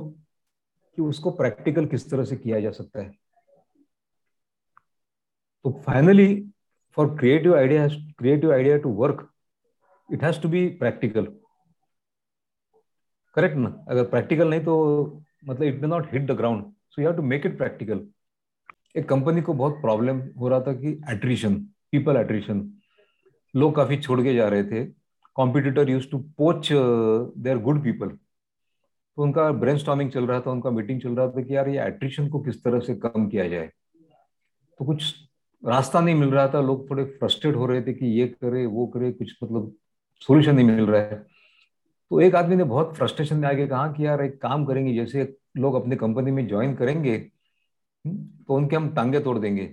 कि 0.98 1.02
उसको 1.02 1.32
प्रैक्टिकल 1.32 1.86
किस 1.86 2.10
तरह 2.12 2.24
से 2.26 2.36
किया 2.36 2.60
जा 2.60 2.72
सकता 2.72 3.02
है। 3.02 3.10
तो 5.66 5.72
finally 5.86 6.30
for 6.98 7.16
creative 7.18 7.56
idea 7.56 7.88
creative 7.88 8.54
idea 8.54 8.78
to 8.78 8.90
work 8.96 9.30
it 10.10 10.22
has 10.22 10.38
to 10.44 10.50
be 10.52 10.64
practical. 10.82 11.26
Correct 13.36 13.56
ना 13.56 13.70
अगर 13.90 14.04
प्रैक्टिकल 14.12 14.50
नहीं 14.50 14.62
तो 14.66 14.76
मतलब 15.48 15.64
it 15.64 15.82
may 15.82 15.88
not 15.88 16.14
hit 16.14 16.26
the 16.28 16.36
ground 16.38 16.64
so 16.90 17.02
you 17.02 17.08
have 17.08 17.18
to 17.18 17.24
make 17.24 17.46
it 17.46 17.58
practical 17.58 18.06
एक 18.98 19.08
कंपनी 19.10 19.42
को 19.42 19.54
बहुत 19.54 19.74
प्रॉब्लम 19.82 20.22
हो 20.40 20.48
रहा 20.50 20.60
था 20.62 20.74
कि 20.74 20.92
एट्रीशन 21.12 21.56
पीपल 21.92 22.18
एट्रीशन 22.18 22.62
लोग 23.54 23.76
काफ़ी 23.76 23.98
छोड़ 23.98 24.22
के 24.24 24.34
जा 24.36 24.48
रहे 24.50 24.64
थे. 24.64 24.84
Competitor 25.36 25.90
use 25.90 26.10
to 26.12 26.20
poach 26.38 26.70
their 26.72 27.58
good 27.64 27.84
people 27.84 28.08
तो 28.08 29.24
उनका 29.24 29.52
ब्रेन 29.52 30.10
चल 30.10 30.28
रहा 30.28 30.40
था, 30.42 30.52
उनका 30.52 30.70
मीटिंग 30.70 31.02
चल 31.02 31.16
रहा 31.16 31.28
था 31.28 31.42
कि 31.42 31.56
यार 31.56 31.70
ये 31.70 31.86
एट्रीशन 31.88 32.28
को 32.30 32.40
किस 32.44 32.64
तरह 32.64 32.80
से 32.80 32.96
कम 32.96 33.28
किया 33.30 33.48
जाए। 33.50 33.72
तो 34.80 34.86
कुछ 34.86 35.14
रास्ता 35.64 36.00
नहीं 36.00 36.16
मिल 36.16 36.30
रहा 36.32 36.48
था। 36.54 36.62
लोग 36.62 36.90
थोड़े 36.90 37.04
फ्रस्ट्रेट 37.20 37.56
हो 37.56 37.66
रहे 37.66 37.82
थे 37.82 37.94
कि 37.94 38.06
ये 38.20 38.28
करे, 38.28 38.66
वो 38.66 38.88
करे, 38.88 39.12
कुछ 39.12 39.34
मतलब 39.44 39.76
सोल्यूशन 40.20 40.56
नहीं 40.56 40.66
मिल 40.66 40.86
रहा 40.86 41.02
है। 41.02 41.16
तो 42.10 42.22
एक 42.22 42.36
आदमी 42.36 42.56
ने 42.56 42.64
बहुत 42.64 42.96
फ्रस्ट्रेशन 42.98 43.38
में 43.38 43.48
आगे 43.48 43.68
कहा 43.68 43.92
कि 43.92 44.06
यार 44.06 44.22
एक 44.22 44.42
काम 44.42 44.66
करेंगे 44.66 44.94
जैसे 44.94 45.38
लोग 45.58 45.76
अपने 45.76 45.96
कंपनी 45.96 46.32
में 46.32 46.48
ज्वाइन 46.48 46.76
करेंगे 46.76 47.32
हम्म, 48.08 48.18
तो 48.48 48.56
उनके 48.56 48.76
हम 48.76 48.94
टांगे 48.96 49.20
तोड़ 49.20 49.40
देंगे। 49.40 49.66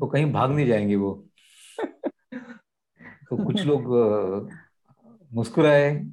तो 0.00 0.06
कहीं 0.06 0.32
भाग 0.32 0.50
नहीं 0.50 0.66
जाएँगे 0.66 0.96
वो। 0.96 1.26
तो 3.30 3.44
कुछ 3.46 3.66
लोग 3.66 3.82
मुस्कुराए। 5.32 6.06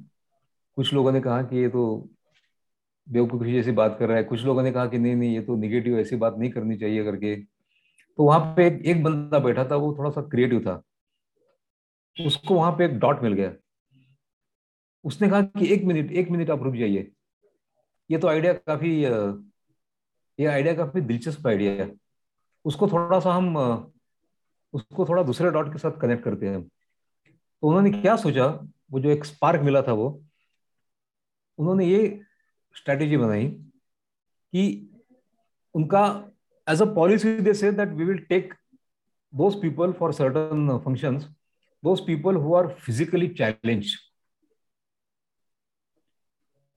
कुछ 0.76 0.94
लोगों 0.94 1.12
ने 1.12 1.20
कहा 1.20 1.42
कि 1.42 1.56
ये 1.56 1.68
तो 1.68 2.08
बेवकूफ़ी 3.08 3.52
जैसी 3.52 3.72
बात 3.72 3.96
कर 3.98 4.08
रहा 4.08 4.16
है। 4.16 4.24
कुछ 4.24 4.44
लोगों 4.44 4.62
ने 4.62 4.72
कहा 4.72 4.86
कि 4.86 4.98
नहीं 4.98 5.16
नहीं 5.16 5.34
ये 5.34 5.40
तो 5.40 5.56
निगेटिव 5.56 5.98
ऐसी 5.98 6.16
बात 6.16 6.36
नहीं 6.38 6.50
करनी 6.50 6.76
चाहिए 6.76 7.04
करके। 7.04 7.36
तो 8.16 8.24
वहाँ 8.24 8.54
पे 8.56 8.66
एक, 8.66 8.86
एक 8.86 9.02
बंदा 9.02 9.38
बैठा 9.38 9.64
था 9.64 9.76
वो 9.76 9.96
थोड़ा 9.98 10.10
सा 10.10 10.22
क्रिएटिव 10.22 10.60
था। 10.60 10.82
उसको 12.16 12.54
वहाँ 12.54 12.72
पे 12.72 12.84
एक 12.84 12.98
डॉट 13.00 13.22
मिल 13.22 13.32
गया। 13.32 13.52
उसने 15.04 15.28
कहा 15.30 15.42
कि 15.42 15.66
एक 15.74 15.84
मिनट 15.84 16.12
एक 16.12 16.30
मिनट 16.30 16.50
आप 16.50 16.62
रुक 16.62 16.74
जाइए। 16.74 17.10
ये 18.10 18.18
तो 18.18 18.28
आइडिया 18.28 18.52
काफ़ी, 18.54 18.90
ये 20.38 20.46
आइडिया 20.46 20.74
काफ़ी 20.74 21.00
दिलचस्प 21.02 21.46
आइडिया 21.46 21.72
है। 21.74 21.92
उसको 22.64 22.88
थोड़ा 22.88 23.20
सा 23.20 23.32
हम, 23.32 23.56
उसको 24.74 25.04
थोड़ा 25.08 25.22
दूसरे 25.22 25.50
डॉट 25.50 25.72
के 25.72 25.78
साथ 25.78 26.00
कनेक्ट 26.00 26.24
करते 26.24 26.48
हैं 26.48 26.62
तो 26.62 27.68
उन्होंने 27.68 27.90
क्या 27.92 28.16
सोचा? 28.16 28.46
वो 28.92 29.00
जो 29.00 29.10
एक 29.10 29.24
स्पार्क 29.24 29.60
मिला 29.62 29.82
था 29.82 29.92
वो, 29.92 30.08
उन्होंने 31.58 31.86
ये 31.86 32.20
स्ट्रेटेजी 32.74 33.16
बनाई 33.16 33.48
कि 34.52 34.90
उनका 35.74 36.02
as 36.66 36.82
a 36.82 36.84
policy 36.94 37.38
they 37.40 37.54
say 37.54 37.72
that 37.72 37.88
we 37.88 38.04
will 38.04 38.18
take 38.28 38.54
those 39.32 39.60
people 39.62 39.92
for 39.92 40.12
certain 40.12 40.68
functions 40.86 41.24
those 41.82 42.00
people 42.02 42.38
who 42.44 42.54
are 42.58 42.68
physically 42.84 43.28
challenged. 43.40 43.96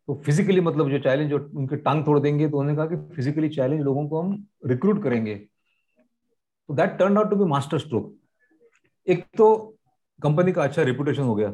तो 0.07 0.13
फिजिकली 0.25 0.61
मतलब 0.61 0.89
जो 0.89 0.99
चैलेंज 0.99 1.29
जो 1.29 1.37
उनके 1.57 1.75
टांग 1.83 2.03
तोड़ 2.05 2.19
देंगे 2.19 2.47
तो 2.49 2.59
उन्होंने 2.59 2.77
कहा 2.77 2.85
कि 2.85 3.15
फिजिकली 3.15 3.49
चैलेंज 3.49 3.81
लोगों 3.83 4.07
को 4.09 4.21
हम 4.21 4.45
रिक्रूट 4.67 5.03
करेंगे। 5.03 5.35
तो 5.35 6.73
that 6.75 6.97
turn 6.99 7.17
out 7.17 7.29
to 7.29 7.35
be 7.35 7.45
master 7.49 7.79
stroke 7.79 8.15
एक 9.07 9.23
तो 9.37 9.55
कंपनी 10.19 10.51
का 10.51 10.63
अच्छा 10.63 10.83
रिपुटेशन 10.83 11.21
हो 11.23 11.35
गया 11.35 11.53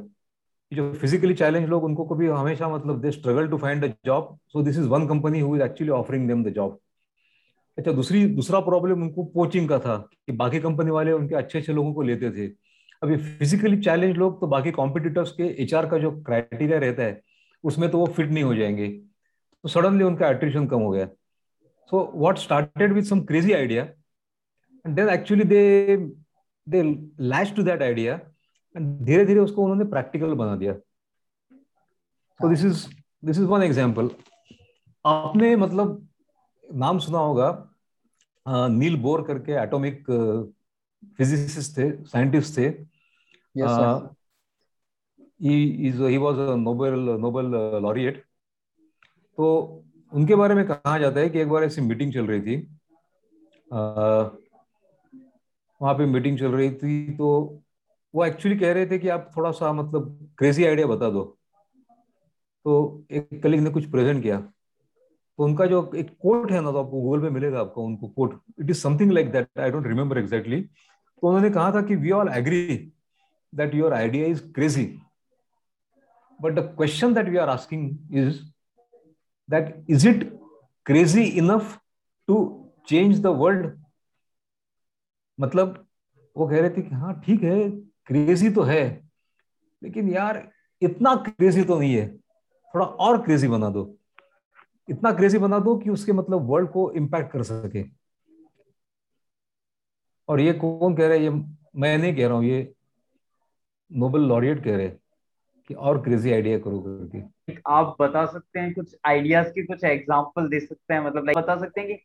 जो 0.72 0.92
फिजिकली 0.94 1.34
चैलेंज 1.34 1.68
लोग, 1.70 1.84
उनको 1.84 2.06
कभी 2.06 2.28
हमेशा 2.28 2.70
मतलब 2.70 3.02
they 3.02 3.12
struggle 3.12 3.48
to 3.48 3.58
find 3.58 3.86
a 3.86 3.88
job 4.06 4.38
so 4.54 4.62
this 4.64 4.78
is 4.78 4.88
one 4.90 5.08
company 5.08 5.40
who 5.40 5.56
is 5.56 5.64
actually 5.64 5.92
offering 5.94 6.28
them 6.28 6.44
the 6.44 6.54
job 6.54 6.80
अच्छा 7.78 7.92
दूसरी, 7.92 8.26
दूसरा 8.28 8.60
प्रॉब्लम 8.60 9.02
उनको 9.04 9.26
कोचिंग 9.26 9.70
का 9.70 9.80
था 9.80 9.98
कि 10.26 10.32
बाकी 10.34 10.60
कंपनी 10.60 10.92
वाले 10.92 11.12
उनके 11.12 11.36
अच्छे 11.36 11.60
अच्छे 11.60 11.74
लोगों 11.74 11.94
को 11.94 12.02
लेते 12.02 12.32
थे। 12.32 12.48
अभी 13.02 13.18
फिजिकली 13.18 13.78
चैलेंज 13.82 14.16
लोग 14.18 14.40
तो 14.42 14.48
बाकी 14.48 14.72
कॉम्पिटिटर्स 14.72 15.32
के 15.32 15.44
एच 15.64 15.74
का 15.74 15.98
जो 15.98 16.12
क्राइटेरिया 16.22 16.80
रहता 16.80 17.04
है, 17.04 17.22
उसमें 17.64 17.90
तो 17.92 18.00
वो 18.00 18.06
फिट 18.08 18.30
नहीं 18.30 18.44
हो 18.44 18.56
जाएँगे। 18.56 18.88
तो 18.88 19.70
सडनली 19.70 20.04
उनका 20.04 20.30
एट्रिशन 20.30 20.68
कम 20.68 20.82
हो 20.82 20.90
गया। 20.92 21.06
So 21.90 22.12
what 22.16 22.38
started 22.38 22.94
with 22.94 23.04
some 23.04 23.22
crazy 23.26 23.54
idea 23.54 23.84
and 23.84 24.96
then 24.96 25.10
actually 25.10 25.44
they 25.46 25.98
they 26.68 26.82
lash 27.30 27.54
to 27.56 27.64
that 27.64 27.82
idea 27.82 28.20
धीरे 28.76 29.26
धीरे 29.26 29.40
उसको 29.40 29.64
उन्होंने 29.64 29.86
प्रैक्टिकल 29.92 30.34
बना 30.36 30.56
दिया। 30.56 30.74
तो 30.74 32.50
this 32.50 32.66
is 32.66 32.86
this 33.26 33.38
is 33.38 33.46
one 33.46 33.64
example 33.64 34.10
आपने 35.06 35.56
मतलब 35.56 36.08
नाम 36.64 37.00
सुना 37.00 37.20
होगा 37.20 38.68
नील 38.70 38.96
बोर 39.02 39.22
करके 39.28 39.52
एटॉमिक 39.64 40.04
फिजिसिस्ट 41.18 41.78
थे 41.78 41.92
साइंटिस्ट 42.04 42.58
थे 42.58 42.70
he 46.08 46.18
was 46.18 46.36
Nobel 46.60 46.94
Nobel 46.94 47.46
laureate 47.84 48.24
तो 49.38 49.48
उनके 50.14 50.36
बारे 50.36 50.56
में 50.56 50.68
कहा 50.68 50.98
जाता 50.98 51.20
है 51.20 51.30
कि 51.30 51.40
एक 51.40 51.50
बार 51.50 51.64
ऐसी 51.64 51.82
मीटिंग 51.82 52.14
चल 52.14 52.28
रही 52.28 52.42
थी 52.42 52.62
uh, 53.74 54.30
वहाँ 55.82 55.94
पे 55.94 56.06
मीटिंग 56.06 56.38
चल 56.40 56.52
रही 56.52 56.72
थी 56.72 57.14
तो 57.14 57.28
वो 58.16 58.26
एक्चुअली 58.26 58.60
कह 58.60 58.74
रहे 58.74 58.86
थे 58.86 59.00
कि 59.00 59.10
आप 59.10 59.32
थोड़ा 59.38 59.52
सा 59.52 59.74
मतलब 59.74 60.30
क्रेजी 60.38 60.66
आइडिया 60.66 60.88
बता 60.88 61.10
दो। 61.10 61.38
तो 62.66 63.04
एक 63.12 63.44
कलीग 63.44 63.60
ने 63.60 63.70
कुछ 63.70 63.92
प्रेजेंट 63.92 64.24
किया। 64.24 64.40
तो 65.38 65.44
उनका 65.44 65.66
जो 65.66 65.92
एक 65.96 66.10
कोट 66.20 66.52
है 66.52 66.62
ना 66.62 66.72
तो 66.72 66.78
आपको 66.78 67.02
गूगल 67.02 67.22
पे 67.22 67.30
मिलेगा 67.30 67.60
आपको 67.60 67.86
उनको 67.86 68.08
quote 68.08 68.42
it 68.60 68.70
is 68.70 68.78
something 68.78 69.12
like 69.12 69.32
that 69.32 69.60
I 69.60 69.72
don't 69.72 69.88
remember 69.88 70.18
exactly 70.18 70.62
तो 71.24 71.28
उन्होंने 71.28 71.50
कहा 71.50 71.72
था 71.72 71.82
कि 71.82 71.96
we 71.96 72.12
all 72.12 72.30
agree 72.34 72.92
that 73.54 73.76
your 73.76 73.94
idea 73.94 74.28
is 74.28 74.42
crazy 74.54 74.86
but 76.40 76.54
the 76.56 76.60
question 76.78 77.14
that 77.14 77.30
we 77.30 77.38
are 77.38 77.50
asking 77.50 78.16
is 78.18 78.42
that 79.50 79.86
is 79.90 80.08
it 80.10 80.24
crazy 80.86 81.24
enough 81.24 81.78
to 82.28 82.38
change 82.88 83.20
the 83.22 83.28
world 83.42 83.76
मतलब 85.40 85.86
वो 86.36 86.48
कह 86.48 86.60
रहे 86.60 86.70
थे 86.70 86.82
कि 86.82 86.96
हाँ 86.96 87.20
ठीक 87.26 87.44
है 87.44 87.70
क्रेजी 88.08 88.50
तो 88.50 88.62
है, 88.62 88.84
लेकिन 89.82 90.10
यार 90.10 90.50
इतना 90.82 91.16
क्रेजी 91.18 91.64
तो 91.64 91.78
नहीं 91.80 91.94
है। 91.96 92.08
थोड़ा 92.74 92.86
और 92.86 93.22
क्रेजी 93.24 93.48
बना 93.48 93.70
दो। 93.70 93.84
इतना 94.90 95.12
क्रेजी 95.12 95.38
बना 95.38 95.60
दो 95.60 95.76
कि 95.78 95.90
उसके 95.90 96.14
मतलब 96.14 96.48
वर्ल्ड 96.50 96.70
को 96.72 96.92
इम्पैक्ट 96.92 97.32
कर 97.32 97.44
सके। 97.44 97.84
और 100.30 100.40
ये 100.40 100.54
कौन 100.54 100.96
कह 100.96 101.08
रहा 101.08 101.14
है? 101.14 101.24
ये 101.24 101.30
मैं 101.30 101.98
नहीं 101.98 102.16
कह 102.16 102.28
रहा 102.28 102.38
हूँ 102.38 102.46
ये 102.46 102.74
नोबेल 103.92 104.22
लॉरियट 104.22 104.64
कह 104.64 104.76
रहे 104.78 104.90
कि 105.70 105.74
और 105.74 106.02
क्रेजी 106.04 106.32
आइडिया 106.34 106.60
करो 106.60 106.80
करके। 106.80 107.60
आप 107.70 107.96
बता 108.02 108.26
सकते 108.26 108.60
हैं 108.60 108.74
कुछ 108.74 108.96
आइडियाज़ 109.06 109.48
के 109.48 109.66
कुछ 109.66 109.84
एग्जांपल 109.84 110.48
दे 110.50 110.60
सकते 110.60 110.94
हैं? 110.94 111.02
मतलब 111.02 111.26
लाइक 111.26 111.38
बता 111.38 111.56
सकते 111.58 111.82
हैं 111.82 111.90
कि 111.90 111.96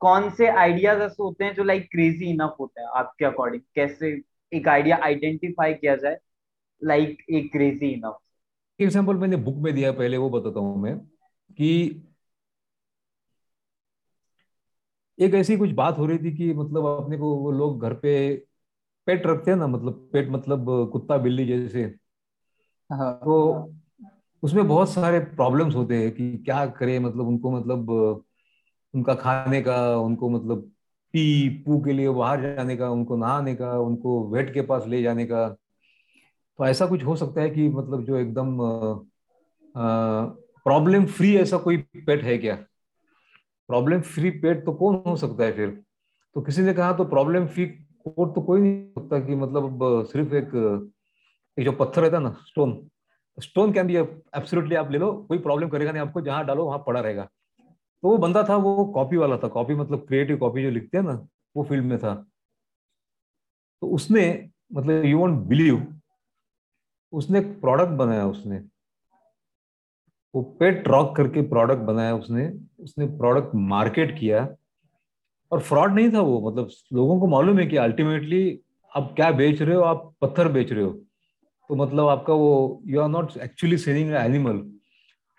कौन 0.00 0.28
से 0.30 0.46
आइडियाज़ 0.48 1.00
ऐसे 1.02 1.22
होते 1.22 1.44
हैं 1.44 1.54
जो 1.54 1.64
लाइक 1.64 1.88
क्रेजी 1.92 2.30
इनफ 2.30 2.56
होता 2.60 2.80
है 2.80 2.86
आपके 2.98 3.24
अकॉर्डिंग 3.24 3.62
कैसे 3.74 4.20
एक 4.52 4.68
आइडिया 4.68 4.98
आइडेंटिफाई 5.04 5.74
किया 5.74 5.96
जाए 5.96 6.16
लाइक 6.82 7.18
एक 7.30 7.52
क्रेजी 7.52 7.90
इनफ 7.92 8.18
एग्जांपल 8.80 9.16
मैंने 9.16 9.36
बुक 9.36 9.56
में 9.56 9.74
दिया 9.74 9.92
पहले 9.92 10.16
वो 10.16 10.30
बताता 10.30 10.60
हूँ 10.60 10.80
मैं 10.82 10.98
कि 11.58 11.68
एक 15.18 15.34
ऐसी 15.34 15.56
कुछ 15.56 15.70
बात 15.70 15.98
हो 15.98 16.06
रही 16.06 16.18
थी 16.18 16.36
कि 16.36 16.52
मतलब 16.54 16.86
अपने 16.86 17.18
को 17.18 17.34
वो 17.36 17.50
लोग 17.52 17.82
घर 17.82 17.94
पे 17.94 18.12
पेट 19.06 19.26
रखते 19.26 19.50
हैं 19.50 19.58
ना 19.58 19.66
मतलब 19.66 20.10
पेट 20.12 20.28
मतलब 20.30 20.90
कुत्ता 20.92 21.16
बिल्ली 21.16 21.46
जैसे। 21.46 21.82
हाँ। 22.90 23.14
तो 23.14 23.72
उसमें 24.42 24.68
बहुत 24.68 24.90
सारे 24.90 25.20
प्रॉब्लम्स 25.20 25.74
होते 25.74 25.96
हैं 25.96 26.10
कि 26.10 26.36
क्या 26.38 26.66
करे 26.66 26.98
मतलब 26.98 27.28
उनको 27.28 27.50
मतलब 27.50 27.90
उनका 28.94 29.14
खाने 29.14 29.62
का 29.62 29.96
उनको 29.96 30.28
मतलब 30.28 30.70
पी 31.12 31.48
पू 31.48 31.80
के 31.80 31.92
लिए 31.92 32.08
बाहर 32.08 32.56
जाने 32.56 32.76
का 32.76 32.90
उनको 32.90 33.16
नहाने 33.16 33.54
का 33.54 33.78
उनको 33.78 34.28
वेट 34.28 34.54
के 34.54 34.62
पास 34.62 34.86
ले 34.86 35.02
जाने 35.02 35.26
का। 35.26 35.48
तो 36.58 36.66
ऐसा 36.66 36.86
कुछ 36.86 37.04
हो 37.04 37.16
सकता 37.16 37.40
है 37.40 37.50
कि 37.50 37.68
मतलब 37.68 38.04
जो 38.04 38.16
एकदम 38.16 38.58
प्रॉब्लम 40.64 41.06
फ्री 41.06 41.36
ऐसा 41.36 41.56
कोई 41.56 41.76
पेट 41.76 42.22
है 42.22 42.38
क्या? 42.38 42.58
प्रॉब्लम 43.72 44.00
फ्री 44.04 44.30
पेट 44.40 44.64
तो 44.64 44.72
कौन 44.74 45.02
हो 45.06 45.16
सकता 45.16 45.44
है 45.44 45.52
फिर? 45.52 45.68
तो 46.36 46.40
किसी 46.40 46.62
ने 46.62 46.72
कहा 46.74 46.92
तो 46.92 47.04
प्रॉब्लम 47.04 47.46
फ्री 47.46 47.66
कोट 47.66 48.34
तो 48.34 48.40
कोई 48.42 48.60
नहीं 48.60 48.86
सकता 48.92 49.18
कि 49.26 49.34
मतलब 49.34 50.04
सिर्फ़ 50.06 50.34
एक 50.34 50.54
एक 51.56 51.64
जो 51.64 51.72
पत्थर 51.72 52.02
रहता 52.02 52.16
है 52.16 52.22
ना 52.22 52.30
stone 52.48 52.72
stone 53.38 53.72
can 53.72 53.86
be 53.86 53.96
absolutely 53.96 54.74
आप 54.76 54.90
ले 54.90 54.98
लो, 54.98 55.12
कोई 55.28 55.38
प्रॉब्लम 55.38 55.68
करेगा 55.68 55.92
नहीं 55.92 56.02
आपको, 56.02 56.20
जहाँ 56.20 56.44
डालो 56.46 56.64
वहाँ 56.64 56.82
पड़ा 56.86 57.00
रहेगा। 57.00 57.24
तो 57.24 58.08
वो 58.08 58.16
बंदा 58.18 58.42
था, 58.48 58.56
वो 58.56 58.84
कॉपी 58.94 59.16
वाला 59.16 59.36
था 59.38 59.48
कॉपी 59.48 59.74
मतलब 59.74 60.06
क्रिएटिव 60.08 60.36
कॉपी 60.38 60.62
जो 60.62 60.70
लिखते 60.70 60.98
हैं 60.98 61.04
ना, 61.04 61.14
वो 61.56 61.64
फ़ील्ड 61.64 61.84
में 61.84 61.98
था। 61.98 62.14
तो 63.82 63.88
उसने 63.88 64.50
मतलब 64.74 65.04
यू 65.04 65.18
वॉन्ट 65.18 65.38
बिलीव 65.48 65.86
उसने 67.12 67.38
एक 67.38 67.60
प्रोडक्ट 67.60 67.92
बनाया 67.92 68.26
उसने। 68.26 68.58
वो 70.34 70.42
पेट 70.60 70.88
रॉक 70.88 71.14
करके 71.16 71.42
प्रोडक्ट 71.48 71.80
बनाया 71.82 72.14
उसने। 72.16 72.46
उसने 72.82 73.06
प्रोडक्ट 73.18 73.54
मार्केट 73.70 74.18
किया 74.18 74.48
और 75.52 75.60
फ्रॉड 75.60 75.94
नहीं 75.94 76.10
था 76.12 76.20
वो 76.22 76.40
मतलब 76.48 76.68
लोगों 76.92 77.18
को 77.20 77.26
मालूम 77.28 77.58
है 77.58 77.66
कि 77.66 77.76
अल्टीमेटली 77.78 78.58
आप 78.92 79.12
क्या 79.16 79.30
बेच 79.32 79.60
रहे 79.62 79.76
हो, 79.76 79.82
आप 79.82 80.12
पत्थर 80.20 80.48
बेच 80.52 80.72
रहे 80.72 80.84
हो। 80.84 80.90
तो 81.70 81.74
मतलब 81.76 82.08
आपका 82.08 82.34
वो 82.34 82.82
you 82.86 83.00
are 83.00 83.08
not 83.08 83.36
actually 83.38 83.78
selling 83.78 84.12
animal 84.16 84.62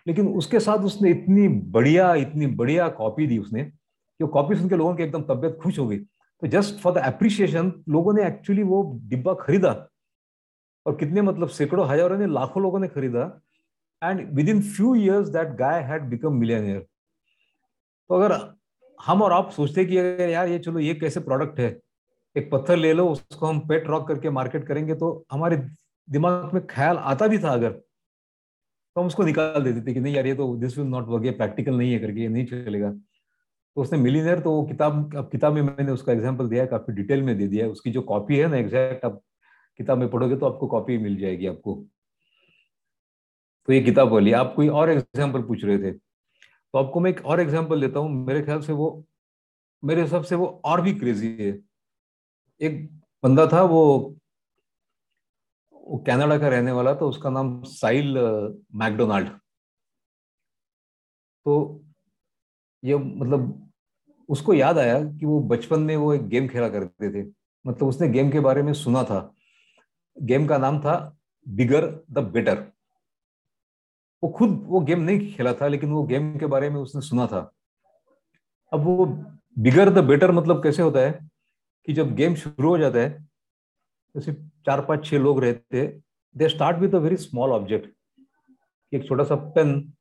लेकिन 0.08 0.28
उसके 0.38 0.60
साथ 0.60 0.84
उसने 0.86 1.10
इतनी 1.12 1.48
बढ़िया 1.72 2.14
इतनी 2.16 2.48
बढ़िया 2.56 2.88
कॉपी 2.92 3.28
दी 3.28 3.38
उसने 3.38 3.64
कि 3.64 4.28
कॉपी 4.28 4.56
सुन 4.56 4.70
के 4.70 4.76
लोगों 4.76 4.96
की 4.96 5.04
एकदम 5.04 5.22
तबियत 5.24 5.58
खुश 5.62 5.80
हो 5.80 5.88
गई। 5.88 5.98
तो 5.98 6.48
जस्ट 6.50 6.80
फॉर 6.80 6.94
द 6.94 6.98
अप्रिशिएशन 7.06 7.72
लोगों 7.90 8.14
ने 8.14 8.26
एक्चुअली 8.28 8.64
वो 8.64 8.82
डिब्बा 9.10 9.34
खरीदा 9.42 9.72
और 10.86 10.96
कितने 10.96 11.22
मतलब 11.22 11.48
सैकड़ों, 11.50 11.88
हज़ारों 11.90 12.18
ने 12.18 12.28
लाखों 12.30 12.64
लोगों 12.64 12.80
ने 12.80 12.88
खरीदा। 12.88 13.24
And 14.02 14.34
within 14.50 14.62
few 14.64 14.96
years 14.96 15.30
that 15.30 15.56
guy 15.58 15.82
had 15.84 16.10
become 16.10 16.34
millionaire 16.36 16.86
तो 18.14 18.18
अगर 18.18 18.34
हम 19.00 19.22
और 19.22 19.32
आप 19.34 19.50
सोचते 19.52 19.84
कि 19.86 19.98
अगर 19.98 20.30
यार 20.30 20.48
ये 20.48 20.58
चलो 20.60 20.80
ये 20.80 20.94
कैसे 20.96 21.20
प्रोडक्ट 21.20 21.60
है, 21.60 21.70
एक 22.36 22.50
पत्थर 22.52 22.76
ले 22.78 22.92
लो, 22.94 23.08
उसको 23.10 23.46
हम 23.46 23.60
पेट 23.68 23.88
रॉक 23.88 24.08
करके 24.08 24.30
मार्केट 24.30 24.68
करेंगे 24.68 24.96
तो 24.96 25.26
हमारे 25.32 25.58
दिमाग 26.08 26.54
में 26.54 26.66
ख्याल 26.68 26.98
आता 26.98 27.28
भी 27.28 27.40
था 27.40 27.54
अगर। 27.54 27.72
तो 27.72 29.02
हम 29.02 29.08
उसको 29.08 29.24
निकाल 29.24 29.64
देते 29.64 29.82
थे 29.82 29.94
कि 29.94 30.00
नहीं 30.00 30.14
यार, 30.16 30.28
ये 30.28 30.36
तो 30.36 30.56
दिस 30.58 30.78
विल 30.78 30.88
नॉट 30.88 31.08
वर्क 31.08 31.26
ये 31.26 31.32
प्रैक्टिकल 31.32 31.78
नहीं 31.78 31.92
है 31.94 32.00
करके, 32.00 32.22
ये 32.22 32.28
नहीं 32.28 32.46
चलेगा। 32.46 32.92
तो 32.92 33.82
उसने 33.82 34.00
मिलीनियर 34.00 34.40
तो 34.40 34.52
वो 34.52 34.64
किताब, 34.68 35.16
अब 35.18 35.30
किताब 35.32 35.54
में 35.54 35.62
मैंने 35.64 35.92
उसका 35.92 36.14
एग्ज़ाम्पल 36.14 36.50
दिया 36.50 36.64
है, 36.64 36.68
काफ़ी 36.68 36.94
डिटेल 36.94 37.24
में 37.24 37.38
दे 37.38 37.48
दिया 37.48 37.66
है। 37.66 37.72
उसकी 37.72 37.92
जो 37.92 38.02
कॉपी 38.14 38.38
है 38.38 38.48
ना 38.48 38.58
एग्जैक्ट 38.58 39.06
आप 39.06 39.22
किताब 39.80 39.98
में 39.98 40.10
पढ़ोगे 40.10 40.36
तो 40.36 40.46
आपको 40.46 40.68
कॉपी 40.68 40.98
मिल 41.00 41.18
जाएगी 41.18 41.48
आपको। 41.48 41.76
तो 43.68 43.74
ये 43.74 43.82
किताब 43.82 44.12
वाली, 44.12 44.32
आप 44.34 44.54
कोई 44.56 44.68
और 44.70 44.90
एग्ज़ाम्पल 44.90 45.42
पूछ 45.44 45.66
रहे 45.66 45.78
थे। 45.82 45.98
तो 46.74 46.80
आपको 46.80 47.00
मैं 47.00 47.12
एक 47.12 47.26
और 47.26 47.40
एग्ज़ाम्पल 47.40 47.82
देता 47.82 48.00
हूँ। 48.00 48.10
मेरे 48.26 48.42
ख्याल 48.42 48.62
से 48.62 48.74
वो, 48.74 49.06
मेरे 49.84 50.02
हिसाब 50.02 50.24
से 50.24 50.36
वो 50.36 50.48
और 50.66 50.82
भी 50.82 50.94
क्रेजी 50.94 51.28
है। 51.40 51.52
एक 52.62 52.90
बंदा 53.24 53.46
था, 53.48 53.62
वो 53.62 54.16
वो 55.76 55.98
कनाडा 56.08 56.38
का 56.38 56.48
रहने 56.48 56.72
वाला 56.72 56.94
था, 56.96 57.06
उसका 57.06 57.30
नाम 57.30 57.62
साइल 57.64 58.18
मैकडोनाल्ड। 58.76 59.30
तो 61.46 61.84
ये 62.84 62.96
मतलब 62.96 63.72
उसको 64.30 64.54
याद 64.54 64.78
आया 64.78 65.00
कि 65.04 65.26
वो 65.26 65.40
बचपन 65.48 65.80
में 65.80 65.96
वो 65.98 66.14
एक 66.14 66.28
गेम 66.28 66.48
खेला 66.48 66.70
करते 66.70 67.10
थे। 67.14 67.28
मतलब 67.66 67.88
उसने 67.90 68.08
गेम 68.10 68.32
के 68.32 68.40
बारे 68.40 68.64
में 68.64 68.74
सुना 68.74 69.04
था। 69.04 69.20
गेम 70.18 70.48
का 70.48 70.58
नाम 70.58 70.80
था 70.80 70.96
बिगर 71.46 71.88
द 72.12 72.20
बेटर। 72.34 72.66
वो 74.24 74.30
खुद 74.30 74.64
वो 74.68 74.80
गेम 74.82 75.00
नहीं 75.00 75.34
खेला 75.34 75.54
था, 75.54 75.68
लेकिन 75.68 75.92
वो 75.92 76.04
गेम 76.04 76.38
के 76.40 76.46
बारे 76.46 76.70
में 76.70 76.80
उसने 76.82 77.02
सुना 77.02 77.26
था। 77.28 77.50
अब 78.72 78.84
वो 78.86 79.06
बिगर 79.58 79.90
द 79.90 80.04
बेटर 80.04 80.32
मतलब 80.32 80.64
कैसे 80.64 80.82
होता 80.82 81.00
है 81.00 81.12
कि 81.88 81.94
जब 81.94 82.14
गेम 82.16 82.36
शुरू 82.36 82.70
हो 82.70 82.78
जाता 82.78 83.00
है, 83.00 83.10
जैसे 84.16 84.34
चार 84.66 84.82
पाँच 84.86 85.06
छह 85.06 85.18
लोग 85.18 85.44
रहते 85.44 85.86
they 86.36 86.50
start 86.50 86.78
with 86.78 86.96
a 86.96 87.00
very 87.00 87.18
small 87.18 87.52
object 87.52 87.90
एक 88.94 89.08
छोटा 89.08 89.24
सा 89.24 89.36
पेन 89.56 89.94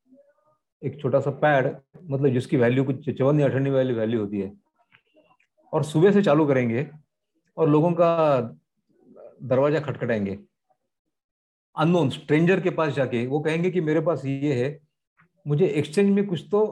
एक 0.82 1.00
छोटा 1.00 1.20
सा 1.20 1.30
पैड 1.42 1.66
मतलब 2.10 2.32
जिसकी 2.32 2.56
वैल्यू 2.56 2.84
कुछ 2.84 3.10
चौवन 3.10 3.40
या 3.40 3.46
अठन्नी 3.46 3.70
वाली 3.70 3.94
वैल्यू 3.94 4.20
होती 4.20 4.40
है। 4.40 4.52
और 5.72 5.84
सुबह 5.84 6.12
से 6.12 6.22
चालू 6.22 6.46
करेंगे 6.46 6.86
और 7.56 7.68
लोगों 7.68 7.92
का 7.92 8.40
दरवाज़ा 9.42 9.80
खटखटाएँगे। 9.80 10.38
अननोन, 11.76 12.10
स्ट्रेंजर 12.10 12.60
के 12.60 12.70
पास 12.70 12.92
जाके 12.92 13.26
वो 13.26 13.40
कहेंगे 13.40 13.70
कि 13.70 13.80
मेरे 13.80 14.00
पास 14.00 14.24
ये 14.24 14.52
है, 14.54 14.78
मुझे 15.46 15.66
एक्सचेंज 15.66 16.10
में 16.10 16.26
कुछ 16.26 16.46
तो 16.50 16.62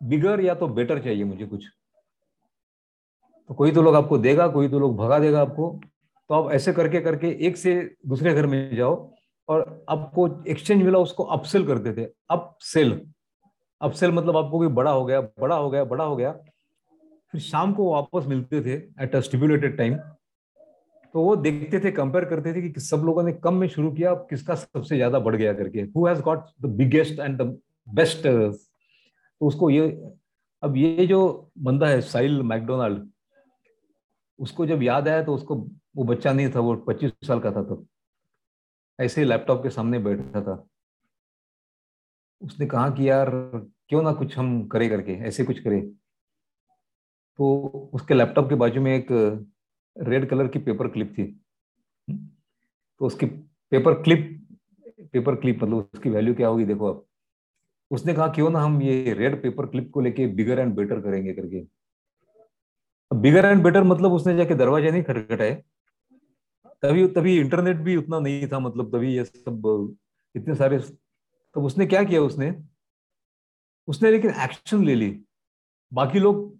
बिगर 0.00 0.40
या 0.40 0.54
तो 0.54 0.68
बेटर 0.68 1.02
चाहिए 1.02 1.24
मुझे 1.24 1.46
कुछ। 1.46 1.66
तो 3.50 3.54
कोई 3.54 3.72
तो 3.72 3.82
लोग 3.82 3.96
आपको 3.96 4.18
देगा, 4.18 4.48
कोई 4.48 4.68
तो 4.68 4.78
लोग 4.78 4.96
भगा 4.96 5.18
देगा 5.18 5.40
आपको। 5.40 5.68
तो 6.30 6.34
आप 6.34 6.50
ऐसे 6.52 6.72
करके 6.72 7.00
करके 7.00 7.28
एक 7.46 7.56
से 7.56 7.74
दूसरे 8.06 8.34
घर 8.34 8.46
में 8.46 8.76
जाओ 8.76 8.94
और 9.48 9.84
आपको 9.88 10.28
एक्सचेंज 10.48 10.82
मिला, 10.82 10.98
उसको 10.98 11.24
अपसेल 11.24 11.66
करते 11.66 11.92
थे 11.92 12.08
अपसेल 12.30 13.00
अपसेल 13.80 14.12
मतलब 14.12 14.36
आपको 14.36 14.58
कोई 14.58 14.68
बड़ा 14.68 14.90
हो 14.90 15.04
गया, 15.04 15.20
बड़ा 15.20 15.56
हो 15.56 15.70
गया, 15.70 15.84
बड़ा 15.84 16.04
हो 16.04 16.16
गया। 16.16 16.32
फिर 17.32 17.40
शाम 17.40 17.72
को 17.72 17.90
वापस 17.92 18.26
मिलते 18.26 18.60
थे 18.60 18.74
एट 19.04 19.14
अ 19.14 19.20
टाइम 19.76 19.98
तो 21.16 21.22
वो 21.22 21.34
देखते 21.36 21.78
थे 21.80 21.90
कंपेयर 21.90 22.24
करते 22.24 22.52
थे 22.54 22.62
कि 22.62 22.80
सब 22.80 23.02
लोगों 23.04 23.22
ने 23.22 23.32
कम 23.34 23.54
में 23.54 23.66
शुरू 23.68 23.90
किया, 23.92 24.12
किसका 24.30 24.54
सबसे 24.54 24.96
ज़्यादा 24.96 25.18
बढ़ 25.18 25.36
गया 25.36 25.52
करके। 25.52 25.82
Who 25.96 26.06
has 26.06 26.20
got 26.22 26.44
the 26.62 26.66
biggest 26.76 27.20
and 27.20 27.40
the 27.40 27.46
best 27.88 28.26
तो 28.26 29.46
उसको 29.46 29.70
ये, 29.70 29.86
अब 30.62 30.76
ये 30.76 31.06
जो 31.06 31.50
बंदा 31.58 31.88
है 31.88 32.00
साइल 32.02 32.42
मैकडोनाल्ड, 32.42 33.08
उसको 34.38 34.66
जब 34.66 34.82
याद 34.82 35.08
आया 35.08 35.22
तो 35.22 35.34
उसको, 35.34 35.56
वो 35.96 36.04
बच्चा 36.04 36.32
नहीं 36.32 36.50
था, 36.50 36.60
वो 36.60 36.74
पच्चीस 36.88 37.12
साल 37.24 37.40
का 37.40 37.50
था 37.50 37.62
तब। 37.62 37.68
तो। 37.68 37.86
ऐसे 38.98 39.20
ही 39.20 39.26
लैपटॉप 39.26 39.62
के 39.62 39.70
सामने 39.70 39.98
बैठा 39.98 40.42
था। 40.42 40.62
उसने 42.42 42.66
कहा 42.66 42.88
कि 42.90 43.08
यार, 43.10 43.30
क्यों 43.88 44.02
ना 44.02 44.12
कुछ 44.12 44.38
हम 44.38 44.66
करे 44.68 44.88
करके, 44.88 45.12
ऐसे 45.24 45.44
कुछ 45.44 45.60
करे। 45.60 45.80
तो 47.38 47.90
उसके 47.94 48.14
लैपटॉप 48.14 48.48
के 48.48 48.54
बाजू 48.54 48.80
में 48.80 48.94
एक 48.96 49.12
रेड 49.96 50.28
कलर 50.30 50.48
की 50.48 50.58
पेपर 50.60 50.88
क्लिप 50.88 51.12
थी। 51.18 51.24
तो 52.08 53.06
उसकी 53.06 53.26
पेपर 53.26 54.02
क्लिप 54.02 54.32
पेपर 55.12 55.34
क्लिप 55.36 55.62
मतलब 55.62 55.76
उसकी 55.94 56.10
वैल्यू 56.10 56.34
क्या 56.34 56.48
होगी 56.48 56.64
देखो 56.64 56.88
आप। 56.88 57.04
उसने 57.90 58.14
कहा, 58.14 58.26
क्यों 58.28 58.50
ना 58.50 58.60
हम 58.60 58.80
ये 58.82 59.14
रेड 59.14 59.40
पेपर 59.42 59.66
क्लिप 59.66 59.90
को 59.90 60.00
लेके 60.00 60.26
बिगर 60.26 60.58
एंड 60.58 60.74
बेटर 60.76 61.00
करेंगे 61.00 61.32
करके। 61.34 61.64
बिगर 63.10 63.44
एंड 63.44 63.62
बेटर 63.62 63.82
मतलब 63.84 64.12
उसने 64.12 64.36
जाके 64.36 64.54
दरवाज़ा 64.54 64.90
नहीं 64.90 65.02
खटखटाए। 65.02 65.54
तभी 66.82 67.06
तभी 67.08 67.38
इंटरनेट 67.40 67.76
भी 67.76 67.96
उतना 67.96 68.18
नहीं 68.20 68.46
था 68.48 68.58
मतलब 68.58 68.90
तभी 68.92 69.14
ये 69.16 69.24
सब, 69.24 69.96
इतने 70.34 70.54
सारे 70.54 70.78
तब 70.78 71.64
उसने 71.64 71.86
क्या 71.86 72.02
किया 72.04 72.20
उसने? 72.22 72.52
उसने 73.88 74.10
लेकिन 74.10 74.30
एक्शन 74.44 74.84
ले 74.84 74.94
ली। 74.94 75.10
बाकी 75.92 76.18
लोग 76.18 76.58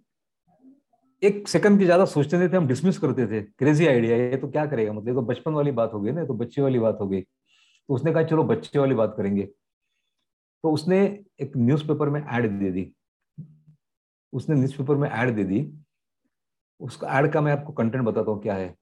एक 1.21 1.47
सेकंड 1.47 1.79
की 1.79 1.85
ज़्यादा 1.85 2.05
सोचते 2.05 2.37
नहीं 2.37 2.49
थे, 2.49 2.57
हम 2.57 2.67
डिसमिस 2.67 2.97
करते 2.99 3.25
थे। 3.27 3.41
क्रेजी 3.41 3.87
आइडिया 3.87 4.17
ये 4.17 4.37
तो 4.37 4.47
क्या 4.49 4.65
करेगा? 4.65 4.93
मतलब 4.93 5.15
तो 5.15 5.21
बचपन 5.23 5.53
वाली 5.53 5.71
बात 5.71 5.93
हो 5.93 6.01
गई 6.01 6.11
ना 6.11 6.25
तो 6.25 6.33
बच्चे 6.35 6.61
वाली 6.61 6.79
बात 6.79 6.97
हो 7.01 7.07
गई। 7.07 7.21
तो 7.21 7.93
उसने 7.95 8.13
कहा, 8.13 8.23
चलो, 8.23 8.43
बच्चे 8.43 8.79
वाली 8.79 8.95
बात 8.95 9.13
करेंगे। 9.17 9.43
तो 10.63 10.71
उसने 10.73 10.99
एक 11.41 11.57
न्यूज़पेपर 11.57 12.09
में 12.09 12.21
ऐड 12.21 12.49
दे 12.59 12.71
दी। 12.71 12.91
उसने 14.33 14.55
न्यूज़पेपर 14.55 14.95
में 14.95 15.09
ऐड 15.09 15.35
दे 15.35 15.43
दी। 15.43 15.65
उसका 16.81 17.07
ऐड 17.19 17.31
का 17.33 17.41
मैं 17.41 17.51
आपको 17.51 17.73
कंटेंट 17.73 18.03
बताता 18.05 18.31
हूँ 18.31 18.41
क्या 18.41 18.55
है। 18.55 18.73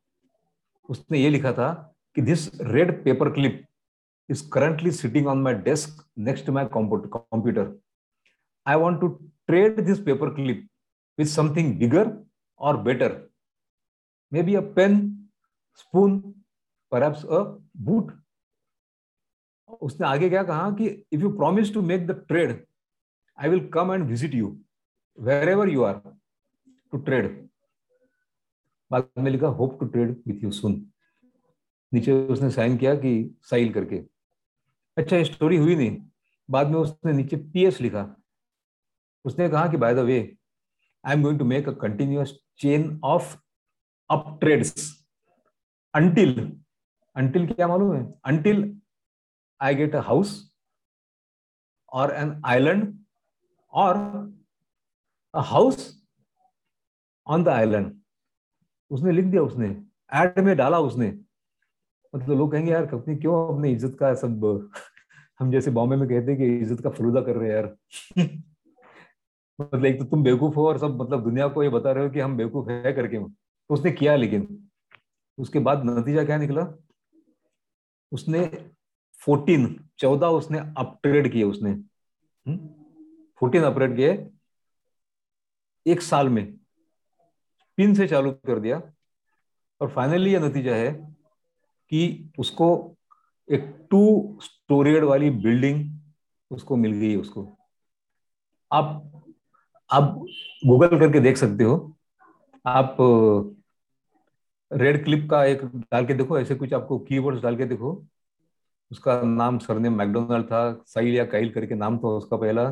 उसने 0.89 1.19
ये 1.19 1.29
लिखा 1.29 1.51
था 1.53 1.71
कि 2.15 2.21
this 2.21 2.49
red 2.61 3.03
paper 3.03 3.29
clip 3.33 3.63
is 4.29 4.49
currently 4.51 4.91
sitting 4.91 5.27
on 5.27 5.41
my 5.41 5.53
desk 5.63 6.05
next 6.19 6.45
to 6.45 6.51
my 6.53 6.65
computer 6.73 7.75
I 8.65 8.75
want 8.75 8.99
to 9.01 9.07
trade 9.47 9.79
this 9.85 9.99
paper 10.03 10.29
clip 10.35 10.67
something 11.23 11.79
bigger 11.79 12.25
और 12.59 12.77
better 12.77 13.29
maybe 14.43 14.55
a 14.55 14.61
pen 14.61 15.27
spoon 15.75 16.19
पर 16.91 17.01
अ 17.01 17.39
बूट 17.77 18.11
उसने 19.81 20.07
आगे 20.07 20.29
क्या 20.29 20.43
कहा 20.43 20.71
कि 20.71 20.87
if 21.11 21.21
you 21.21 21.29
promise 21.37 21.73
to 21.73 21.81
make 21.81 22.07
the 22.07 22.11
trade 22.27 22.65
I 23.39 23.49
will 23.49 23.67
come 23.67 23.93
and 23.93 24.03
visit 24.03 24.33
you 24.33 24.57
wherever 25.49 25.69
you 25.69 25.83
are 25.83 26.01
to 26.91 26.97
trade 26.97 27.49
बाद 28.91 29.09
में 29.17 29.31
लिखा 29.31 29.47
hope 29.47 29.79
to 29.79 29.85
trade 29.85 30.23
with 30.27 30.43
you 30.43 30.51
soon 30.51 30.91
नीचे 31.93 32.11
उसने 32.27 32.49
साइन 32.49 32.77
किया 32.77 32.95
कि 32.95 33.35
साइल 33.41 33.73
करके. 33.73 33.97
अच्छा 34.97 35.17
ये 35.17 35.25
स्टोरी 35.25 35.57
हुई 35.57 35.75
नहीं। 35.75 36.07
बाद 36.49 36.67
में 36.67 36.75
उसने 36.75 37.13
नीचे 37.13 37.37
पीएस 37.37 37.81
लिखा। 37.81 38.15
उसने 39.25 39.49
कहा 39.49 39.67
कि 39.67 39.77
by 39.77 39.95
the 39.95 39.99
way 39.99 40.37
am 41.05 41.21
going 41.23 41.39
to 41.39 41.45
make 41.45 41.69
a 41.69 41.71
continuous 41.81 42.33
chain 42.59 42.99
of 43.03 43.35
up 44.09 44.37
trades 44.41 44.73
until 45.93 46.39
until 47.15 47.47
क्या 47.47 47.67
मालूम 47.67 47.95
है? 47.95 48.03
Until 48.25 48.63
I 49.61 49.75
get 49.75 49.95
a 49.95 49.99
house 50.05 50.33
और 51.91 52.13
एन 52.15 52.41
आइलैंड 52.45 52.93
और 53.73 53.97
a 55.33 55.41
house 55.45 55.91
on 57.27 57.43
the 57.43 57.49
island 57.49 57.93
उसने 58.91 59.11
लिख 59.11 59.25
दिया 59.25 59.41
उसने। 59.41 59.67
एड 60.13 60.39
में 60.39 60.55
डाला 60.57 60.79
उसने। 60.79 61.07
मतलब 62.13 62.37
लोग 62.37 62.51
कहेंगे, 62.51 62.71
यार, 62.71 62.85
कंपनी 62.85 63.15
क्यों 63.15 63.55
अपनी 63.55 63.71
इज़्ज़त 63.71 63.95
का 63.99 64.13
सब, 64.13 64.71
हम 65.39 65.51
जैसे 65.51 65.71
बॉम्बे 65.71 65.95
में 65.95 66.07
कहते 66.09 66.31
हैं 66.31 66.39
कि 66.39 66.57
इज़्ज़त 66.57 66.83
का 66.83 66.89
फलूदा 66.89 67.21
कर 67.21 67.35
रहे 67.35 67.49
हैं 67.49 67.55
यार। 67.55 67.75
मतलब 69.61 69.85
एक 69.85 69.99
तो 69.99 70.05
तुम 70.05 70.23
बेवकूफ़ 70.23 70.55
हो 70.55 70.67
और 70.67 70.77
सब 70.77 71.01
मतलब 71.01 71.23
दुनिया 71.23 71.47
को 71.47 71.63
ये 71.63 71.69
बता 71.69 71.91
रहे 71.91 72.03
हो 72.03 72.09
कि 72.09 72.19
हम 72.19 72.37
बेवकूफ़ 72.37 72.69
है 72.69 72.93
करके। 72.93 73.19
तो 73.19 73.73
उसने 73.73 73.91
किया 73.91 74.15
लेकिन, 74.15 74.69
उसके 75.37 75.59
बाद 75.59 75.85
नतीजा 75.85 76.25
क्या 76.25 76.37
निकला? 76.37 76.67
उसने 78.11 78.71
फोर्टीन, 79.19 79.89
चौदह 79.99 80.27
उसने 80.27 80.59
अपग्रेड 80.59 81.31
किए 81.31 81.43
उसने। 81.43 81.73
फोर्टीन 83.39 83.61
हम्म? 83.63 83.71
अपग्रेड 83.71 83.95
किए, 83.95 84.29
एक 85.87 86.01
साल 86.01 86.29
में। 86.29 86.57
पिन 87.77 87.93
से 87.93 88.07
चालू 88.07 88.31
कर 88.31 88.59
दिया। 88.59 88.81
और 89.81 89.89
फाइनली 89.89 90.33
यह 90.33 90.39
नतीजा 90.39 90.75
है 90.75 91.15
कि 91.89 92.31
उसको 92.39 92.95
एक 93.51 93.87
टू 93.91 94.37
स्टोरेड 94.41 95.03
वाली 95.03 95.29
बिल्डिंग 95.29 95.99
उसको 96.51 96.75
मिल 96.75 96.91
गई 96.91 97.15
उसको। 97.15 97.57
आप 98.71 99.14
आप 99.89 100.13
गूगल 100.65 100.99
करके 100.99 101.19
देख 101.19 101.37
सकते 101.37 101.63
हो। 101.63 101.75
आप 102.65 102.97
रेड 104.71 105.03
क्लिप 105.03 105.27
का 105.31 105.43
एक 105.45 105.65
डाल 105.65 106.05
के 106.05 106.13
देखो 106.13 106.39
ऐसे 106.39 106.55
कुछ 106.55 106.73
आपको 106.73 106.97
कीवर्ड्स 106.99 107.41
डाल 107.43 107.57
के 107.57 107.65
देखो। 107.65 107.91
उसका 108.91 109.21
नाम 109.21 109.57
सरनेम 109.57 109.97
मैकडोनल्ड 109.97 110.45
था 110.45 110.61
साइल 110.87 111.15
या 111.15 111.25
काइल 111.25 111.49
करके 111.49 111.75
नाम 111.75 111.97
था 111.97 112.07
उसका 112.07 112.37
पहला। 112.37 112.63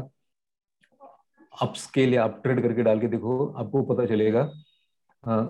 अप 1.61 1.73
स्केल 1.75 2.13
या 2.13 2.23
अप 2.23 2.39
ट्रेड 2.43 2.61
करके 2.61 2.83
डाल 2.83 2.99
के 2.99 3.07
देखो 3.07 3.45
आपको 3.47 3.81
पता 3.83 4.05
चलेगा। 4.05 4.49
आ, 5.23 5.45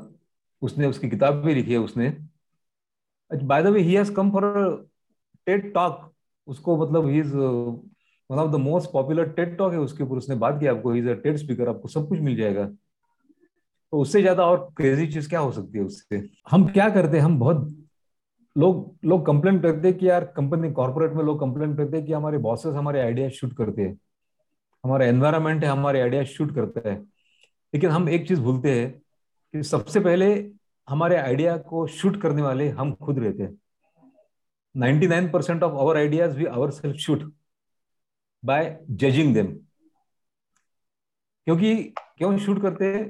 उसने 0.61 0.87
उसकी 0.87 1.09
किताब 1.09 1.35
भी 1.35 1.53
लिखी 1.55 1.71
है 1.71 1.77
उसने। 1.77 2.09
By 3.31 3.63
the 3.63 3.67
way 3.67 3.81
he 3.81 3.93
has 3.93 4.13
come 4.13 4.31
for 4.31 4.45
TED 5.47 5.73
talk 5.73 6.11
उसको 6.47 6.77
मतलब 6.77 7.07
he 7.07 7.19
is 7.19 7.35
one 8.31 8.37
of 8.37 8.51
the 8.51 8.55
most 8.55 8.91
popular 8.91 9.29
TED 9.29 9.57
talk 9.57 9.73
है, 9.73 9.79
उसके 9.79 10.03
ऊपर 10.03 10.15
उसने 10.15 10.35
बात 10.35 10.59
की, 10.59 10.67
आपको 10.67 10.95
इज़ 10.95 11.09
अ 11.09 11.13
टेड 11.13 11.37
स्पीकर 11.37 11.69
आपको 11.69 11.87
सब 11.87 12.07
कुछ 12.09 12.19
मिल 12.19 12.35
जाएगा। 12.35 12.65
तो 12.65 13.99
उससे 13.99 14.21
ज़्यादा 14.21 14.45
और 14.45 14.69
क्रेजी 14.77 15.07
चीज़ 15.07 15.29
क्या 15.29 15.39
हो 15.39 15.51
सकती 15.51 15.77
है 15.77 15.83
उससे? 15.83 16.29
हम 16.49 16.67
क्या 16.67 16.89
करते 16.89 17.17
हैं? 17.17 17.23
हम 17.25 17.39
बहुत 17.39 17.77
लोग 18.57 18.95
लोग 19.05 19.25
कंप्लेन 19.25 19.59
करते 19.59 19.87
हैं 19.87 19.97
कि 19.97 20.09
यार 20.09 20.23
कंपनी 20.25 20.71
कॉर्पोरेट 20.71 21.11
में 21.11 21.23
लोग 21.23 21.39
कंप्लेन 21.39 21.75
करते 21.75 21.97
हैं 21.97 22.05
कि 22.05 22.13
हमारे 22.13 22.37
बॉसेस 22.37 22.73
हमारे 22.75 23.01
आइडिया 23.01 23.29
शूट 23.29 23.57
करते 23.57 23.81
हैं। 23.81 23.99
हमारा 24.83 25.05
एनवायरमेंट 25.05 25.63
है, 25.63 25.69
हमारे 25.69 26.01
आइडिया 26.01 26.23
शूट 26.23 26.55
करता 26.55 26.89
है। 26.89 26.95
लेकिन 27.73 27.89
हम 27.89 28.09
एक 28.09 28.27
चीज़ 28.27 28.41
भूलते 28.41 28.81
हैं 28.81 28.91
कि 29.53 29.63
सबसे 29.63 29.99
पहले 29.99 30.51
हमारे 30.89 31.15
आइडिया 31.15 31.57
को 31.57 31.87
शूट 31.87 32.21
करने 32.21 32.41
वाले 32.41 32.69
हम 32.69 32.93
खुद 32.93 33.19
रहते 33.19 33.43
हैं। 33.43 33.57
99% 34.77 35.63
of 35.63 35.73
our 35.73 35.97
ideas 35.97 36.37
we 36.37 36.45
our 36.45 36.69
self 36.69 36.95
shoot 36.95 37.33
by 38.43 38.77
judging 38.91 39.33
them 39.33 39.47
क्योंकि 41.47 41.75
क्यों 42.17 42.37
शूट 42.37 42.61
करते 42.61 42.85
हैं? 42.87 43.05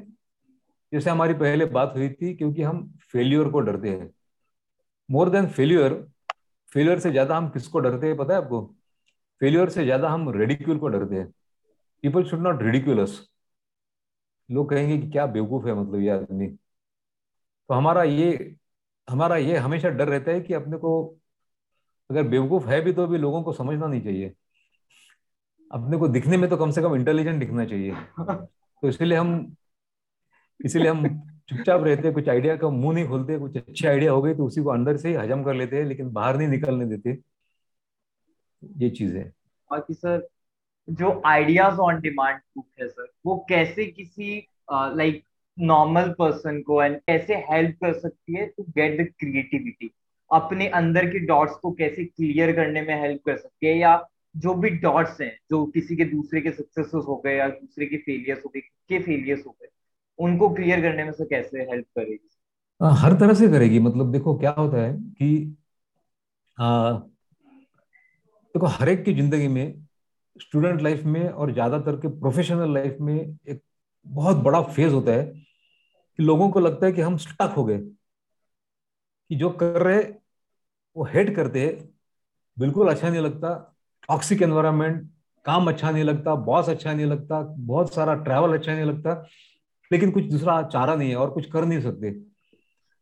जैसे 0.92 1.10
हमारी 1.10 1.34
पहले 1.34 1.66
बात 1.68 1.94
हुई 1.96 2.10
थी, 2.10 2.34
क्योंकि 2.36 2.62
हम 2.62 2.88
फेल्यूर 3.12 3.50
को 3.52 3.60
डरते 3.60 3.90
हैं। 3.90 4.10
मोर 5.10 5.30
देन 5.30 5.48
फेल्यूर 5.48 5.94
फेल्यूर 6.72 7.00
से 7.00 7.12
ज़्यादा 7.12 7.38
हम 7.38 7.50
किसको 7.50 7.80
डरते 7.80 8.08
हैं, 8.08 8.18
पता 8.18 8.34
है 8.34 8.42
आपको? 8.42 8.62
फेल्यूर 9.42 9.70
से 9.70 9.84
ज़्यादा 9.84 10.10
हम 10.10 10.30
रेडिक्यूल 10.32 10.78
को 10.80 10.88
डरते 10.88 11.16
हैं। 11.16 11.28
पीपल 12.04 12.24
शुड 12.24 12.42
नॉट 12.42 12.62
रेडिक्यूलस 12.64 13.20
लोग 14.50 14.70
कहेंगे 14.70 14.98
कि 14.98 15.12
क्या 15.12 15.26
बेवकूफ़ 15.28 15.68
है 15.68 15.74
मतलब 15.76 16.02
ये 16.02 16.10
आदमी। 16.10 16.48
तो 17.70 17.74
हमारा 17.74 18.04
ये 18.04 18.56
हमारा 19.08 19.36
ये 19.38 19.58
हमेशा 19.58 19.90
डर 19.90 20.08
रहता 20.08 20.32
है 20.32 20.42
कि 20.42 20.54
अपने 20.54 20.78
को 20.78 20.94
अगर 22.10 22.24
बेवकूफ़ 22.24 22.68
है 22.70 22.82
भी 22.82 22.94
तो 22.94 23.08
भी 23.08 23.18
लोगों 23.18 23.42
को 23.44 23.54
समझना 23.54 23.88
नहीं 23.88 24.02
चाहिए। 24.02 24.34
अपने 25.74 25.98
को 25.98 26.08
दिखने 26.08 26.38
में 26.38 26.50
तो 26.50 26.58
कम 26.58 26.72
से 26.72 26.82
कम 26.82 26.96
इंटेलिजेंट 26.96 27.40
दिखना 27.40 27.66
चाहिए। 27.66 27.92
तो 28.20 28.88
इसलिए 28.88 29.18
हम, 29.18 29.56
इसीलिए 30.60 30.90
हम 30.90 31.08
चुपचाप 31.50 31.84
रहते 31.84 32.08
हैं 32.08 32.14
कुछ 32.14 32.30
आइडिया 32.30 32.56
का 32.56 32.70
मुँह 32.70 32.94
नहीं 32.96 33.08
खोलते, 33.08 33.38
कुछ 33.40 33.58
अच्छे 33.58 33.88
आइडिया 33.88 34.12
हो 34.12 34.22
गए 34.22 34.36
तो 34.36 34.46
उसी 34.46 34.62
को 34.64 34.70
अंदर 34.70 34.98
से 34.98 35.10
ही 35.10 35.16
हजम 35.16 35.44
कर 35.44 35.54
लेते 35.54 35.78
हैं, 35.78 35.86
लेकिन 35.86 36.12
बाहर 36.12 36.38
नहीं 36.38 36.48
निकलने 36.48 36.86
देते। 36.86 37.18
ये 38.64 38.90
चीज़। 38.90 39.16
है 39.18 39.24
बाकी 39.72 39.94
सर, 39.94 40.28
जो 40.88 41.22
आइडियाज़ 41.26 41.80
ऑन 41.80 42.00
डिमांड 42.02 42.40
बुक 42.56 42.68
है 42.82 42.88
सर, 42.88 43.08
वो 43.26 43.46
कैसे 43.50 43.86
किसी 43.86 44.48
लाइक 44.72 45.24
नॉर्मल 45.58 46.10
पर्सन 46.20 46.62
को 46.62 46.82
एंड 46.84 46.98
कैसे 46.98 47.36
हेल्प 47.50 47.76
कर 47.84 47.94
सकती 47.94 48.36
है 48.36 48.46
टू 48.48 48.64
गेट 48.70 49.00
द 49.02 49.12
क्रिएटिविटी 49.20 49.92
अपने 50.32 50.68
अंदर 50.78 51.10
के 51.10 51.20
डॉट्स 51.26 51.56
को 51.56 51.72
कैसे 51.72 52.06
क्लियर 52.06 52.56
करने 52.56 52.82
में 52.82 53.00
हेल्प 53.02 53.22
कर 53.26 53.38
सकती 53.38 53.68
है 53.68 53.78
या 53.78 53.96
जो 54.36 54.54
भी 54.54 54.70
डॉट्स 54.70 55.22
हैं 55.22 55.38
जो 55.52 55.66
किसी 55.66 55.96
के 55.96 56.06
दूसरे 56.06 56.42
के 56.42 56.52
सक्सेसेस 56.52 57.04
हो 57.08 57.16
गए 57.16 57.36
या 57.36 57.48
दूसरे 57.48 57.86
के 57.86 57.98
फेलियर्स 57.98 58.46
हो 58.46 58.50
गए 58.50 58.62
के 58.62 59.00
फेलियर्स 59.00 59.46
हो 59.48 59.52
गए 59.52 59.68
उनको 60.20 60.50
क्लियर 60.50 60.82
करने 60.82 61.04
में 61.04 61.12
से 61.12 61.26
कैसे 61.26 61.60
हेल्प 61.60 61.86
करेगी? 61.96 62.30
हर 62.82 63.14
तरह 63.14 63.34
से 63.34 63.48
करेगी। 63.48 63.80
मतलब 63.80 64.12
देखो 64.12 64.38
क्या 64.38 64.52
होता 64.52 64.78
है 64.78 64.94
कि 64.94 65.58
आ, 66.60 66.92
देखो 68.56 68.66
हर 68.66 68.90
एक 68.90 69.06
की 69.06 69.14
ज़िंदगी 69.14 69.48
में 69.48 69.86
स्टूडेंट 70.42 70.82
लाइफ 70.82 71.04
में 71.04 71.30
और 71.30 71.54
ज़्यादातर 71.54 71.96
के 71.96 72.08
प्रोफेशनल 72.08 72.74
लाइफ 72.74 72.98
में 73.02 73.16
एक 73.16 73.62
बहुत 74.08 74.38
बड़ा 74.38 74.62
फ़ेज़ 74.62 74.94
होता 74.94 75.12
है 75.12 75.24
कि 76.20 76.24
लोगों 76.24 76.50
को 76.50 76.60
लगता 76.60 76.86
है 76.86 76.92
कि 76.92 77.02
हम 77.02 77.18
स्टक 77.18 77.54
हो 77.58 77.66
गए 77.66 77.78
कि 79.30 79.36
जो 79.36 79.50
कर 79.50 79.82
रहे 79.82 80.04
वो 80.96 81.04
हेट 81.06 81.36
करते 81.36 81.68
बिल्कुल 82.60 82.90
अच्छा 82.90 83.10
नहीं 83.10 83.22
लगता। 83.22 83.73
टॉक्सिक 84.10 84.42
एनवायरनमेंट 84.42 85.10
काम 85.46 85.68
अच्छा 85.68 85.92
नहीं 85.92 86.04
लगता 86.04 86.36
बॉस 86.36 86.70
अच्छा 86.70 86.94
नहीं 86.94 87.06
लगता, 87.06 87.42
बहुत 87.42 87.94
सारा 87.94 88.14
ट्रैवल 88.16 88.54
अच्छा 88.54 88.74
नहीं 88.74 88.86
लगता, 88.86 89.26
लेकिन 89.92 90.12
कुछ 90.12 90.24
दूसरा 90.24 90.62
चारा 90.64 90.96
नहीं 90.96 91.10
है 91.10 91.16
और 91.16 91.32
कुछ 91.32 91.50
कर 91.52 91.66
नहीं 91.66 91.82
सकते। 91.82 92.12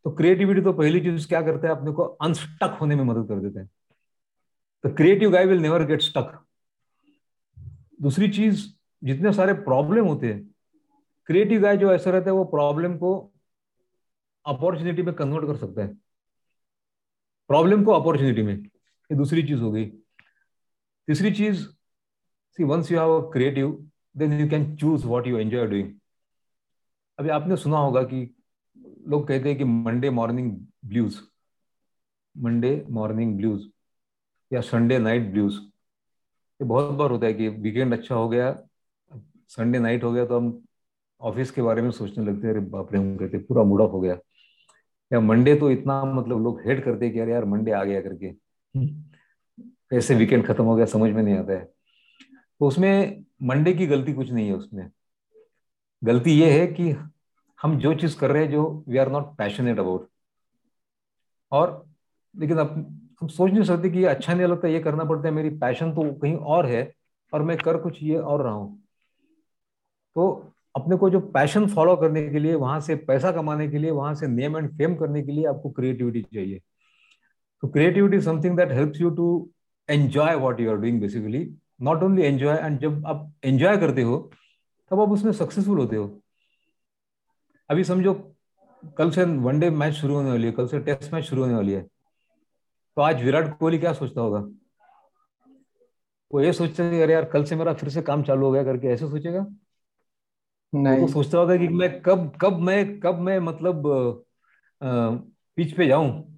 तो 0.04 0.10
क्रिएटिविटी 0.10 0.60
तो 0.60 0.72
पहली 0.72 1.00
चीज़ 1.00 1.26
क्या 1.28 1.42
करता 1.42 1.68
है? 1.68 1.76
अपने 1.76 1.92
को 1.92 2.02
अनस्टक 2.02 2.76
होने 2.80 2.96
में 2.96 3.04
मदद 3.04 3.28
कर 3.28 3.40
देते 3.40 3.60
हैं। 3.60 3.70
तो 4.84 4.88
creative 4.88 5.30
guy 5.30 5.46
will 5.46 5.58
never 5.58 5.84
get 5.86 6.02
stuck 6.02 6.38
दूसरी 8.02 8.28
चीज़, 8.28 8.66
जितने 9.04 9.32
सारे 9.32 9.52
प्रॉब्लम 9.52 10.06
होते 10.06 10.32
हैं 10.32 10.50
क्रिएटिव 11.26 11.60
गाय 11.60 11.76
जो 11.76 11.92
ऐसा 11.92 12.10
रहता 12.10 12.30
है, 12.30 12.36
वो 12.36 12.44
प्रॉब्लम 12.44 12.96
को 12.96 13.32
अपॉर्चुनिटी 14.46 15.02
में 15.02 15.14
कन्वर्ट 15.14 15.46
कर 15.46 15.56
सकता 15.56 15.82
है। 15.82 15.94
प्रॉब्लम 17.48 17.84
को 17.84 17.92
अपॉर्चुनिटी 17.92 18.42
में, 18.42 18.54
ये 18.54 19.14
दूसरी 19.14 19.42
चीज़ 19.42 19.60
हो 19.60 19.72
गई। 19.72 19.90
तीसरी 21.08 21.30
चीज़ 21.32 21.66
see 22.58 22.64
once 22.64 22.92
you 22.92 22.98
have 22.98 23.20
creative 23.32 23.70
then 24.16 24.40
you 24.40 24.48
can 24.48 24.76
choose 24.76 25.06
what 25.06 25.26
you 25.26 25.38
enjoy 25.38 25.66
doing 25.66 25.92
अभी 27.18 27.28
आपने 27.28 27.56
सुना 27.56 27.78
होगा 27.78 28.02
कि 28.02 28.34
लोग 29.08 29.28
कहते 29.28 29.48
हैं 29.48 29.58
कि 29.58 29.64
Monday 29.64 30.10
morning 30.10 30.50
blues 30.84 31.18
Monday 32.36 32.84
morning 32.90 33.36
blues 33.36 33.66
या 34.52 34.60
संडे 34.60 34.98
नाइट 34.98 35.30
ब्लूज 35.32 35.54
ये 35.54 36.64
बहुत 36.64 36.94
बार 36.94 37.10
होता 37.10 37.26
है 37.26 37.34
कि 37.34 37.48
वीकेंड 37.48 37.92
अच्छा 37.92 38.14
हो 38.14 38.28
गया 38.28 38.52
संडे 39.48 39.78
नाइट 39.78 40.04
हो 40.04 40.12
गया 40.12 40.24
तो 40.26 40.36
हम 40.36 40.62
ऑफ़िस 41.20 41.50
के 41.50 41.62
बारे 41.62 41.82
में 41.82 41.90
सोचने 41.90 42.24
लगते 42.24 42.46
हैं, 42.46 42.54
अरे 42.54 42.64
बाप 42.66 42.92
रे, 42.92 42.98
हम 42.98 43.16
कहते 43.16 43.38
पूरा 43.38 43.62
मूड 43.62 43.80
ऑफ़ 43.80 43.90
हो 43.90 44.00
गया। 44.00 44.16
या 45.12 45.20
मंडे 45.20 45.54
तो 45.54 45.70
इतना 45.70 46.04
मतलब 46.04 46.42
लोग 46.42 46.60
हेट 46.60 46.84
करते 46.84 47.10
कि 47.10 47.18
अरे 47.18 47.32
यार 47.32 47.44
मंडे 47.44 47.72
आ 47.72 47.84
गया 47.84 48.00
करके। 48.00 48.30
कैसे 49.92 50.14
वीकेंड 50.14 50.46
खत्म 50.46 50.64
हो 50.64 50.74
गया, 50.76 50.86
समझ 50.86 51.10
में 51.10 51.22
नहीं 51.22 51.34
आता 51.34 51.52
है। 51.52 51.64
तो 52.60 52.66
उसमें 52.66 53.24
मंडे 53.42 53.72
की 53.72 53.86
गलती 53.86 54.12
कुछ 54.12 54.30
नहीं 54.30 54.46
है 54.48 54.54
उसमें। 54.54 54.90
गलती 56.02 56.30
ये 56.32 56.50
है 56.52 56.66
कि 56.66 56.90
हम 57.58 57.78
जो 57.78 57.94
चीज़ 57.94 58.16
कर 58.18 58.30
रहे 58.30 58.42
हैं, 58.44 58.50
जो 58.50 58.84
we 58.88 58.98
are 58.98 59.10
not 59.12 59.36
passionate 59.36 59.78
about 59.78 60.08
और 61.52 61.84
लेकिन 62.34 62.58
अब 62.58 62.74
हम 63.20 63.28
सोच 63.28 63.52
नहीं 63.52 63.64
सकते 63.64 63.90
कि 63.90 64.04
अच्छा 64.04 64.34
नहीं 64.34 64.46
लगता, 64.46 64.68
ये 64.68 64.80
करना 64.80 65.04
पड़ता 65.04 65.28
है, 65.28 65.34
मेरी 65.34 65.50
पैशन 65.58 65.92
तो 65.92 66.12
कहीं 66.12 66.36
और 66.36 66.66
है, 66.66 66.92
और 67.32 67.42
मैं 67.42 67.56
कर 67.56 67.76
कुछ 67.76 68.02
ये 68.02 68.16
और 68.16 68.42
रहा 68.42 68.52
हूँ। 68.52 68.82
तो 70.16 70.52
अपने 70.74 70.96
को 70.96 71.10
जो 71.10 71.20
पैशन 71.20 71.66
फॉलो 71.66 71.96
करने 71.96 72.28
के 72.28 72.38
लिए, 72.38 72.54
वहाँ 72.54 72.80
से 72.80 72.96
पैसा 72.96 73.32
कमाने 73.32 73.68
के 73.68 73.78
लिए, 73.78 73.90
वहाँ 73.90 74.14
से 74.14 74.26
नेम 74.26 74.56
एंड 74.56 74.70
फेम 74.70 74.96
करने 74.96 75.22
के 75.22 75.32
लिए 75.32 75.44
आपको 75.46 75.70
क्रिएटिविटी 75.70 76.22
चाहिए। 76.22 76.60
तो 77.62 77.68
creativity 77.68 78.20
something 78.20 78.56
that 78.56 78.72
helps 78.72 79.00
you 79.00 79.10
to 79.10 79.50
enjoy 79.92 80.34
what 80.36 80.60
you 80.60 80.70
are 80.70 80.76
doing 80.76 81.00
basically 81.00 81.44
not 81.82 82.02
only 82.02 82.22
enjoy 82.22 82.56
and 82.56 82.78
जब 82.80 83.06
आप 83.06 83.32
एंजॉय 83.44 83.76
करते 83.76 84.02
हो 84.02 84.18
तब 84.90 85.00
आप 85.00 85.10
उसमें 85.10 85.32
सक्सेसफुल 85.32 85.78
होते 85.78 85.96
हो। 85.96 86.20
अभी 87.70 87.84
समझो 87.84 88.14
कल 88.98 89.10
से 89.10 89.24
वनडे 89.24 89.70
मैच 89.70 89.94
शुरू 89.94 90.14
होने 90.14 90.30
वाली 90.30 90.46
है 90.46 90.52
कल 90.52 90.66
से 90.66 90.78
टेस्ट 90.80 91.12
मैच 91.14 91.24
शुरू 91.24 91.42
होने 91.42 91.54
वाली 91.54 91.72
है। 91.72 91.80
तो 92.96 93.02
आज 93.02 93.22
विराट 93.24 93.58
कोहली 93.58 93.78
क्या 93.78 93.92
सोचता 93.92 94.20
होगा? 94.20 94.38
वो 96.30 96.40
ये 96.40 96.52
सोचता 96.52 96.84
है 96.84 97.02
अरे 97.02 97.12
यार 97.12 97.24
कल 97.24 97.44
से 97.44 97.56
मेरा 97.56 97.72
फिर 97.74 97.88
से 97.88 98.02
काम 98.02 98.22
चालू 98.22 98.46
हो 98.46 98.52
गया 98.52 98.64
करके 98.64 98.88
ऐसे 98.88 99.08
सोचेगा? 99.08 99.46
नहीं। 100.72 101.00
तो 101.00 101.12
सोचता 101.12 101.38
होगा 101.38 101.56
कि 101.56 101.68
मैं 101.68 102.00
कब 102.02 102.32
कब 102.40 102.58
मैं 102.60 103.00
कब 103.00 103.18
मैं 103.20 103.38
मतलब 103.40 103.82
पिच 104.82 105.72
पे 105.76 105.86
जाऊँ। 105.86 106.31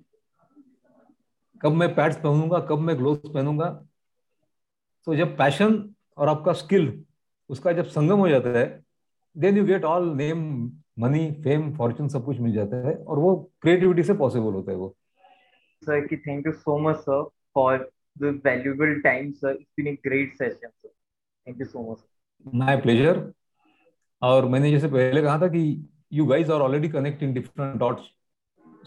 कब 1.65 1.73
मैं 1.73 1.95
पैड्स 1.95 2.17
पहनूँगा 2.17 2.59
कब 2.69 2.79
मैं 2.79 2.97
ग्लोव्स 2.99 3.29
पहनूँगा। 3.29 3.69
तो 5.07 5.15
जब 5.17 5.37
पैशन 5.37 5.79
और 6.19 6.29
आपका 6.29 6.53
स्किल 6.53 7.05
उसका 7.51 7.73
जब 7.73 7.85
संगम 7.89 8.19
हो 8.19 8.29
जाता 8.29 8.59
है 8.59 8.67
then 9.37 9.57
you 9.59 9.65
get 9.65 9.85
all 9.85 10.09
name 10.17 10.43
money 10.99 11.31
fame 11.45 11.73
fortune 11.77 12.09
सब 12.09 12.25
कुछ 12.25 12.41
मिल 12.41 12.53
जाता 12.53 12.77
है 12.89 12.95
और 12.95 13.19
वो 13.19 13.35
क्रिएटिविटी 13.63 14.03
से 14.03 14.15
पॉसिबल 14.15 14.53
होता 14.55 14.73
है 14.73 14.77
वो। 14.79 14.95
सर 15.83 16.07
की 16.07 16.17
thank 16.17 16.47
you 16.47 16.53
so 16.53 16.79
much 16.79 16.97
sir 16.97 17.23
for 17.55 17.91
the 18.19 18.41
valuable 18.45 19.01
time 19.01 19.33
sir 19.33 19.51
it's 19.51 19.73
been 19.77 19.87
a 19.87 19.93
great 20.05 20.35
session 20.35 20.69
sir 20.69 20.89
thank 20.89 21.61
you 21.61 21.67
so 21.67 21.91
much 21.91 22.05
my 22.55 22.77
pleasure 22.81 23.23
और 24.23 24.49
मैंने 24.49 24.71
जैसे 24.71 24.89
पहले 24.89 25.23
कहा 25.23 25.39
था 25.41 25.49
कि 25.49 25.65
you 26.13 26.27
guys 26.27 26.51
are 26.51 26.61
already 26.61 26.89
connecting 26.89 27.35
different 27.35 27.77
dots 27.79 28.11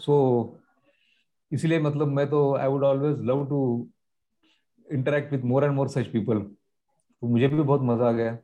so 0.04 0.16
इसलिए 1.52 1.80
मतलब 1.80 2.08
मैं 2.08 2.28
तो 2.30 2.40
I 2.56 2.68
would 2.68 2.84
always 2.84 3.20
love 3.26 3.44
to 3.48 3.60
interact 4.88 5.32
with 5.32 5.44
more 5.44 5.64
and 5.64 5.74
more 5.74 5.88
such 5.88 6.06
people 6.12 6.40
तो 6.40 7.28
मुझे 7.28 7.48
भी 7.48 7.62
बहुत 7.62 7.82
मज़ा 7.82 8.08
आ 8.08 8.12
गया। 8.12 8.36